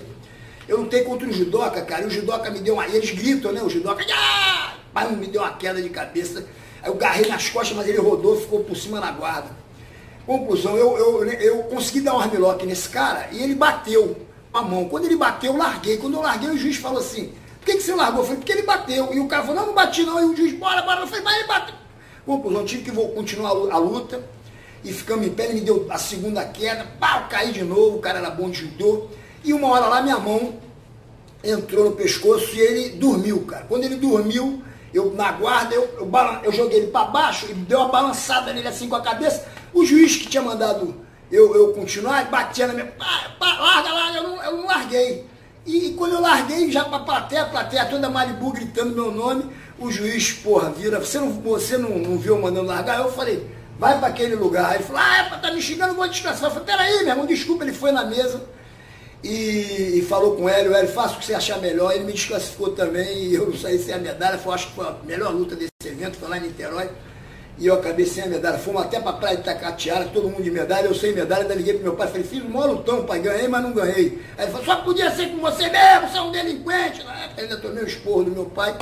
Eu 0.68 0.80
lutei 0.80 1.02
contra 1.04 1.26
o 1.26 1.32
judoca, 1.32 1.80
cara, 1.80 2.02
e 2.02 2.06
o 2.06 2.10
judoca 2.10 2.50
me 2.50 2.60
deu 2.60 2.74
uma. 2.74 2.86
E 2.86 2.96
eles 2.96 3.10
gritam, 3.12 3.50
né? 3.52 3.62
O 3.62 3.70
judoca, 3.70 4.04
ah! 4.14 4.74
me 5.06 5.26
deu 5.26 5.40
uma 5.40 5.52
queda 5.52 5.80
de 5.80 5.88
cabeça. 5.88 6.44
Aí 6.82 6.90
eu 6.90 6.94
garrei 6.96 7.26
nas 7.28 7.48
costas, 7.48 7.76
mas 7.76 7.88
ele 7.88 7.98
rodou 7.98 8.38
ficou 8.38 8.62
por 8.62 8.76
cima 8.76 9.00
na 9.00 9.10
guarda. 9.10 9.48
Conclusão, 10.26 10.76
eu, 10.76 10.98
eu, 10.98 11.24
eu 11.24 11.62
consegui 11.64 12.02
dar 12.02 12.14
um 12.14 12.20
armlock 12.20 12.66
nesse 12.66 12.90
cara 12.90 13.28
e 13.32 13.42
ele 13.42 13.54
bateu 13.54 14.27
a 14.52 14.62
mão. 14.62 14.88
Quando 14.88 15.04
ele 15.04 15.16
bateu, 15.16 15.52
eu 15.52 15.58
larguei. 15.58 15.96
Quando 15.96 16.14
eu 16.14 16.22
larguei, 16.22 16.50
o 16.50 16.58
juiz 16.58 16.76
falou 16.76 16.98
assim, 16.98 17.32
por 17.60 17.66
que, 17.66 17.76
que 17.76 17.82
você 17.82 17.94
largou? 17.94 18.20
Eu 18.20 18.24
falei, 18.24 18.38
porque 18.38 18.52
ele 18.52 18.62
bateu. 18.62 19.12
E 19.12 19.20
o 19.20 19.28
cara 19.28 19.42
falou, 19.42 19.56
não, 19.56 19.66
não 19.68 19.74
bati 19.74 20.04
não. 20.04 20.20
E 20.20 20.24
o 20.24 20.36
juiz, 20.36 20.52
bora, 20.54 20.82
bora. 20.82 21.00
Eu 21.00 21.06
falei, 21.06 21.24
mas 21.24 21.36
ele 21.36 21.46
bateu. 21.46 21.74
Conclusão, 22.24 22.64
tive 22.64 22.82
que 22.82 22.90
vou 22.90 23.08
continuar 23.10 23.50
a 23.50 23.78
luta. 23.78 24.22
E 24.84 24.92
ficamos 24.92 25.26
em 25.26 25.30
pé, 25.30 25.46
ele 25.46 25.54
me 25.54 25.60
deu 25.62 25.86
a 25.90 25.98
segunda 25.98 26.44
queda, 26.44 26.86
pá, 27.00 27.22
eu 27.22 27.28
caí 27.28 27.52
de 27.52 27.64
novo, 27.64 27.96
o 27.96 28.00
cara 28.00 28.20
era 28.20 28.30
bom 28.30 28.48
de 28.48 28.60
judô. 28.60 29.08
E 29.42 29.52
uma 29.52 29.68
hora 29.68 29.86
lá, 29.86 30.02
minha 30.02 30.18
mão 30.18 30.54
entrou 31.42 31.86
no 31.86 31.92
pescoço 31.92 32.54
e 32.54 32.60
ele 32.60 32.88
dormiu, 32.90 33.44
cara. 33.44 33.64
Quando 33.68 33.84
ele 33.84 33.96
dormiu, 33.96 34.62
eu 34.92 35.12
na 35.14 35.32
guarda, 35.32 35.74
eu, 35.74 35.82
eu, 35.98 36.10
eu 36.44 36.52
joguei 36.52 36.78
ele 36.78 36.86
para 36.88 37.06
baixo 37.06 37.46
e 37.50 37.54
deu 37.54 37.80
uma 37.80 37.88
balançada 37.88 38.52
nele 38.52 38.68
assim 38.68 38.88
com 38.88 38.96
a 38.96 39.00
cabeça. 39.00 39.46
O 39.72 39.84
juiz 39.84 40.16
que 40.16 40.28
tinha 40.28 40.42
mandado 40.42 40.94
eu, 41.30 41.54
eu 41.54 41.72
continuar, 41.72 42.24
batia 42.30 42.66
na 42.66 42.74
minha. 42.74 42.92
Larga, 42.98 43.92
larga, 43.92 44.18
eu 44.18 44.22
não, 44.22 44.42
eu 44.42 44.56
não 44.56 44.66
larguei. 44.66 45.26
E, 45.66 45.88
e, 45.88 45.94
quando 45.94 46.12
eu 46.12 46.20
larguei, 46.20 46.70
já 46.70 46.84
pra 46.84 47.00
plateia, 47.00 47.42
a 47.42 47.46
plateia 47.46 47.84
toda 47.84 48.08
Malibu 48.08 48.52
gritando 48.52 48.94
meu 48.94 49.12
nome, 49.12 49.44
o 49.78 49.90
juiz, 49.90 50.32
porra, 50.32 50.70
vira, 50.70 50.98
você 50.98 51.18
não, 51.18 51.30
você 51.30 51.76
não, 51.76 51.90
não 51.90 52.18
viu 52.18 52.40
mandando 52.40 52.66
largar? 52.66 53.00
Eu 53.00 53.12
falei, 53.12 53.46
vai 53.78 53.98
para 53.98 54.08
aquele 54.08 54.34
lugar. 54.34 54.74
Ele 54.74 54.84
falou, 54.84 55.02
ah, 55.02 55.18
é, 55.18 55.38
tá 55.38 55.52
me 55.52 55.60
xingando, 55.60 55.94
vou 55.94 56.08
descansar. 56.08 56.44
Eu 56.44 56.50
falei, 56.50 56.66
peraí, 56.66 56.98
meu 57.00 57.08
irmão, 57.08 57.26
desculpa, 57.26 57.64
ele 57.64 57.74
foi 57.74 57.92
na 57.92 58.06
mesa 58.06 58.42
e, 59.22 59.98
e 59.98 60.06
falou 60.08 60.36
com 60.36 60.48
ele, 60.48 60.70
o 60.70 60.74
Hélio, 60.74 60.90
faça 60.90 61.16
o 61.16 61.18
que 61.18 61.26
você 61.26 61.34
achar 61.34 61.58
melhor. 61.58 61.92
Ele 61.92 62.04
me 62.04 62.12
desclassificou 62.12 62.70
também 62.70 63.24
e 63.24 63.34
eu 63.34 63.50
não 63.50 63.56
saí 63.56 63.78
sem 63.78 63.92
a 63.92 63.98
medalha, 63.98 64.38
foi, 64.38 64.54
acho 64.54 64.68
que 64.68 64.74
foi 64.74 64.86
a 64.86 64.96
melhor 65.04 65.34
luta 65.34 65.54
desse 65.54 65.70
evento, 65.84 66.16
foi 66.16 66.28
lá 66.28 66.38
em 66.38 66.42
Niterói 66.42 66.88
e 67.58 67.66
eu 67.66 67.74
acabei 67.74 68.06
sem 68.06 68.22
a 68.22 68.26
medalha. 68.26 68.58
Fomos 68.58 68.82
até 68.82 69.00
para 69.00 69.12
praia 69.14 69.36
de 69.36 69.42
Itacatiara, 69.42 70.06
todo 70.06 70.28
mundo 70.28 70.42
de 70.42 70.50
medalha, 70.50 70.86
eu 70.86 70.94
sem 70.94 71.12
medalha, 71.12 71.44
daí 71.44 71.58
liguei 71.58 71.74
pro 71.74 71.82
meu 71.82 71.94
pai, 71.94 72.06
falei, 72.06 72.22
filho, 72.22 72.48
mó 72.48 72.64
lutão, 72.64 73.04
pai, 73.04 73.20
ganhei, 73.20 73.48
mas 73.48 73.62
não 73.62 73.72
ganhei. 73.72 74.22
Aí 74.36 74.44
ele 74.44 74.52
falou, 74.52 74.64
só 74.64 74.76
podia 74.76 75.10
ser 75.10 75.28
com 75.30 75.38
você 75.38 75.68
mesmo, 75.68 76.08
você 76.08 76.18
é 76.18 76.22
um 76.22 76.30
delinquente. 76.30 77.04
Na 77.04 77.24
época 77.24 77.42
ainda 77.42 77.56
tomei 77.56 77.82
o 77.82 77.86
esporro 77.86 78.24
do 78.24 78.30
meu 78.30 78.46
pai. 78.46 78.76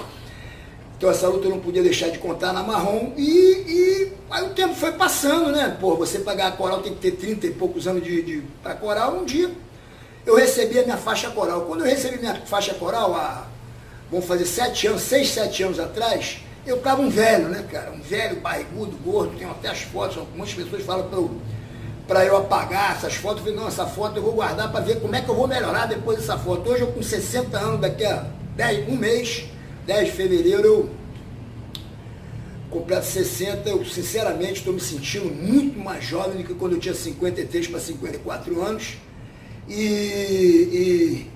Então 0.96 1.10
essa 1.10 1.28
luta 1.28 1.46
eu 1.46 1.50
não 1.50 1.60
podia 1.60 1.82
deixar 1.82 2.08
de 2.08 2.18
contar 2.18 2.52
na 2.52 2.62
marrom. 2.62 3.12
E, 3.16 3.22
e 3.22 4.12
aí 4.30 4.44
o 4.44 4.50
tempo 4.50 4.74
foi 4.74 4.92
passando, 4.92 5.52
né? 5.52 5.76
Pô, 5.78 5.94
você 5.94 6.20
pagar 6.20 6.48
a 6.48 6.52
coral 6.52 6.80
tem 6.80 6.94
que 6.94 7.00
ter 7.00 7.12
30 7.12 7.46
e 7.46 7.50
poucos 7.50 7.86
anos 7.86 8.02
de, 8.02 8.22
de 8.22 8.42
para 8.62 8.74
coral. 8.74 9.16
Um 9.16 9.24
dia 9.24 9.50
eu 10.24 10.34
recebi 10.34 10.78
a 10.78 10.82
minha 10.82 10.96
faixa 10.96 11.30
coral. 11.30 11.62
Quando 11.62 11.80
eu 11.80 11.86
recebi 11.86 12.18
minha 12.18 12.34
faixa 12.34 12.74
coral, 12.74 13.14
há, 13.14 13.46
vamos 14.10 14.26
fazer 14.26 14.46
sete 14.46 14.86
anos, 14.86 15.02
seis, 15.02 15.28
sete 15.30 15.62
anos 15.62 15.78
atrás, 15.78 16.40
eu 16.66 16.76
estava 16.76 17.00
um 17.00 17.08
velho, 17.08 17.48
né, 17.48 17.64
cara? 17.70 17.92
Um 17.92 18.00
velho, 18.00 18.40
barrigudo, 18.40 18.96
gordo, 18.98 19.36
tenho 19.38 19.50
até 19.50 19.68
as 19.68 19.82
fotos, 19.82 20.18
algumas 20.18 20.52
pessoas 20.52 20.82
falam 20.82 21.08
para 22.06 22.24
eu, 22.24 22.32
eu 22.32 22.36
apagar 22.38 22.96
essas 22.96 23.14
fotos. 23.14 23.38
Eu 23.38 23.44
falei, 23.44 23.60
não, 23.60 23.68
essa 23.68 23.86
foto 23.86 24.16
eu 24.16 24.22
vou 24.22 24.32
guardar 24.32 24.70
para 24.70 24.80
ver 24.80 25.00
como 25.00 25.14
é 25.14 25.20
que 25.20 25.28
eu 25.28 25.34
vou 25.34 25.46
melhorar 25.46 25.86
depois 25.86 26.18
dessa 26.18 26.36
foto. 26.36 26.68
Hoje 26.68 26.82
eu 26.82 26.88
com 26.88 27.02
60 27.02 27.56
anos, 27.56 27.80
daqui 27.80 28.04
a 28.04 28.26
10, 28.56 28.88
um 28.88 28.96
mês, 28.96 29.44
10 29.86 30.06
de 30.06 30.12
fevereiro, 30.12 30.64
eu 30.64 30.90
completo 32.68 33.06
60, 33.06 33.68
eu 33.70 33.84
sinceramente 33.84 34.54
estou 34.54 34.74
me 34.74 34.80
sentindo 34.80 35.32
muito 35.32 35.78
mais 35.78 36.04
jovem 36.04 36.36
do 36.36 36.44
que 36.44 36.52
quando 36.52 36.72
eu 36.72 36.80
tinha 36.80 36.94
53 36.94 37.68
para 37.68 37.80
54 37.80 38.62
anos. 38.62 38.96
E, 39.68 39.72
e 39.72 41.30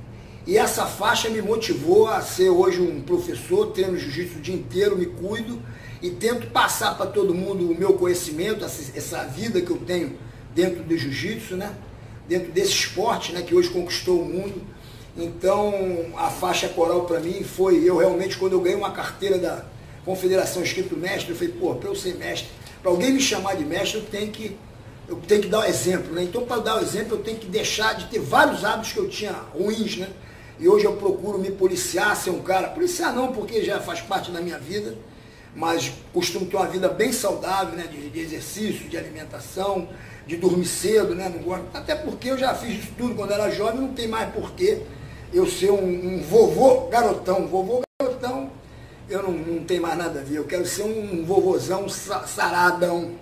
e 0.47 0.57
essa 0.57 0.87
faixa 0.87 1.29
me 1.29 1.43
motivou 1.43 2.09
a 2.09 2.23
ser 2.23 2.49
hoje 2.49 2.81
um 2.81 3.01
professor, 3.03 3.73
treino 3.73 3.97
jiu-jitsu 3.97 4.39
o 4.39 4.41
dia 4.41 4.55
inteiro, 4.55 4.97
me 4.97 5.07
cuido 5.07 5.61
e 6.01 6.11
tento 6.11 6.47
passar 6.49 6.97
para 6.97 7.07
todo 7.07 7.35
mundo 7.35 7.71
o 7.71 7.79
meu 7.79 7.93
conhecimento, 7.95 8.65
essa 8.65 9.25
vida 9.25 9.61
que 9.61 9.71
eu 9.71 9.77
tenho 9.77 10.19
dentro 10.55 10.83
do 10.83 10.97
jiu-jitsu, 10.97 11.57
né? 11.57 11.75
dentro 12.27 12.53
desse 12.53 12.73
esporte 12.73 13.33
né? 13.33 13.43
que 13.43 13.55
hoje 13.55 13.69
conquistou 13.69 14.23
o 14.23 14.25
mundo. 14.25 14.63
Então, 15.17 15.75
a 16.17 16.31
faixa 16.31 16.69
coral 16.69 17.05
para 17.05 17.21
mim 17.21 17.43
foi, 17.43 17.85
eu 17.85 17.99
realmente, 17.99 18.39
quando 18.39 18.53
eu 18.53 18.61
ganhei 18.61 18.79
uma 18.79 18.93
carteira 18.93 19.37
da 19.37 19.65
Confederação 20.05 20.63
Escrito 20.63 20.97
Mestre, 20.97 21.31
eu 21.31 21.37
falei, 21.37 21.53
pô, 21.53 21.75
para 21.75 21.91
eu 21.91 21.95
ser 21.95 22.15
mestre, 22.15 22.49
para 22.81 22.91
alguém 22.91 23.13
me 23.13 23.21
chamar 23.21 23.57
de 23.57 23.65
mestre, 23.65 23.99
eu 23.99 24.07
tenho 24.07 24.31
que, 24.31 24.57
eu 25.07 25.17
tenho 25.17 25.43
que 25.43 25.49
dar 25.49 25.59
o 25.59 25.63
um 25.63 25.65
exemplo. 25.65 26.15
Né? 26.15 26.23
Então, 26.23 26.47
para 26.47 26.63
dar 26.63 26.77
o 26.77 26.79
um 26.79 26.83
exemplo, 26.83 27.17
eu 27.17 27.23
tenho 27.23 27.37
que 27.37 27.47
deixar 27.47 27.95
de 27.95 28.07
ter 28.07 28.21
vários 28.21 28.65
hábitos 28.65 28.93
que 28.93 28.99
eu 28.99 29.09
tinha 29.09 29.33
ruins, 29.53 29.99
né? 29.99 30.09
E 30.61 30.69
hoje 30.69 30.85
eu 30.85 30.93
procuro 30.93 31.39
me 31.39 31.51
policiar, 31.51 32.15
ser 32.15 32.29
um 32.29 32.43
cara, 32.43 32.69
policiar 32.69 33.15
não, 33.15 33.33
porque 33.33 33.65
já 33.65 33.81
faz 33.81 34.03
parte 34.03 34.31
da 34.31 34.43
minha 34.43 34.59
vida, 34.59 34.95
mas 35.57 35.91
costumo 36.13 36.45
ter 36.45 36.57
uma 36.57 36.67
vida 36.67 36.87
bem 36.87 37.13
saudável, 37.13 37.75
né? 37.75 37.87
De, 37.87 38.11
de 38.11 38.21
exercício, 38.21 38.87
de 38.87 38.99
alimentação, 38.99 39.89
de 40.27 40.37
dormir 40.37 40.67
cedo, 40.67 41.15
né? 41.15 41.31
Não 41.35 41.43
gosto, 41.43 41.65
até 41.73 41.95
porque 41.95 42.31
eu 42.31 42.37
já 42.37 42.55
fiz 42.55 42.79
isso 42.79 42.93
tudo 42.99 43.15
quando 43.15 43.33
era 43.33 43.51
jovem, 43.51 43.81
não 43.81 43.95
tem 43.95 44.07
mais 44.07 44.31
porquê 44.35 44.83
eu 45.33 45.47
ser 45.47 45.71
um, 45.71 46.17
um 46.17 46.23
vovô 46.23 46.89
garotão. 46.89 47.47
Vovô 47.47 47.81
garotão, 47.99 48.51
eu 49.09 49.23
não, 49.23 49.33
não 49.33 49.65
tem 49.65 49.81
mais 49.81 49.97
nada 49.97 50.21
a 50.21 50.23
ver. 50.23 50.37
Eu 50.37 50.45
quero 50.45 50.67
ser 50.67 50.83
um 50.83 51.25
vovozão 51.25 51.89
saradão. 51.89 53.13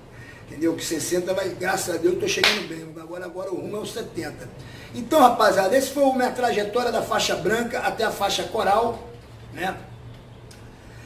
Entendeu? 0.48 0.74
Que 0.74 0.84
60 0.84 1.34
vai, 1.34 1.50
graças 1.50 1.94
a 1.94 1.98
Deus, 1.98 2.04
eu 2.04 2.12
estou 2.14 2.28
chegando 2.28 2.66
bem. 2.66 2.88
Agora, 3.00 3.26
agora 3.26 3.50
o 3.52 3.56
rumo 3.56 3.76
é 3.76 3.80
os 3.80 3.92
70. 3.92 4.48
Então, 4.94 5.20
rapaziada, 5.20 5.76
esse 5.76 5.90
foi 5.90 6.02
a 6.02 6.14
minha 6.14 6.30
trajetória 6.30 6.90
da 6.90 7.02
faixa 7.02 7.36
branca 7.36 7.80
até 7.80 8.04
a 8.04 8.10
faixa 8.10 8.44
coral, 8.44 9.08
né? 9.52 9.76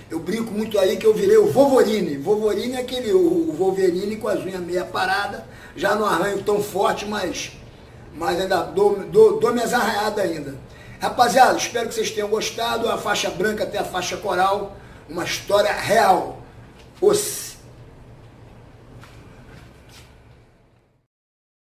Eu 0.08 0.20
brinco 0.20 0.52
muito 0.52 0.78
aí 0.78 0.96
que 0.96 1.06
eu 1.06 1.14
virei 1.14 1.38
o 1.38 1.50
Vovorine. 1.50 2.18
Vovorine 2.18 2.74
é 2.74 2.80
aquele, 2.80 3.12
o 3.12 3.52
Wolverine 3.52 4.16
com 4.16 4.28
as 4.28 4.40
unhas 4.40 4.60
meia 4.60 4.84
parada, 4.84 5.44
já 5.74 5.94
não 5.94 6.06
arranho 6.06 6.42
tão 6.42 6.62
forte, 6.62 7.06
mas, 7.06 7.52
mas 8.14 8.38
ainda 8.38 8.62
dou, 8.62 9.00
dou, 9.04 9.40
dou 9.40 9.52
minhas 9.52 9.72
arranhadas 9.72 10.24
ainda. 10.24 10.54
Rapaziada, 11.00 11.56
espero 11.56 11.88
que 11.88 11.94
vocês 11.94 12.10
tenham 12.10 12.28
gostado. 12.28 12.88
A 12.88 12.96
faixa 12.96 13.30
branca 13.30 13.64
até 13.64 13.78
a 13.78 13.84
faixa 13.84 14.16
coral, 14.16 14.76
uma 15.08 15.24
história 15.24 15.72
real. 15.72 16.40
Os 17.00 17.18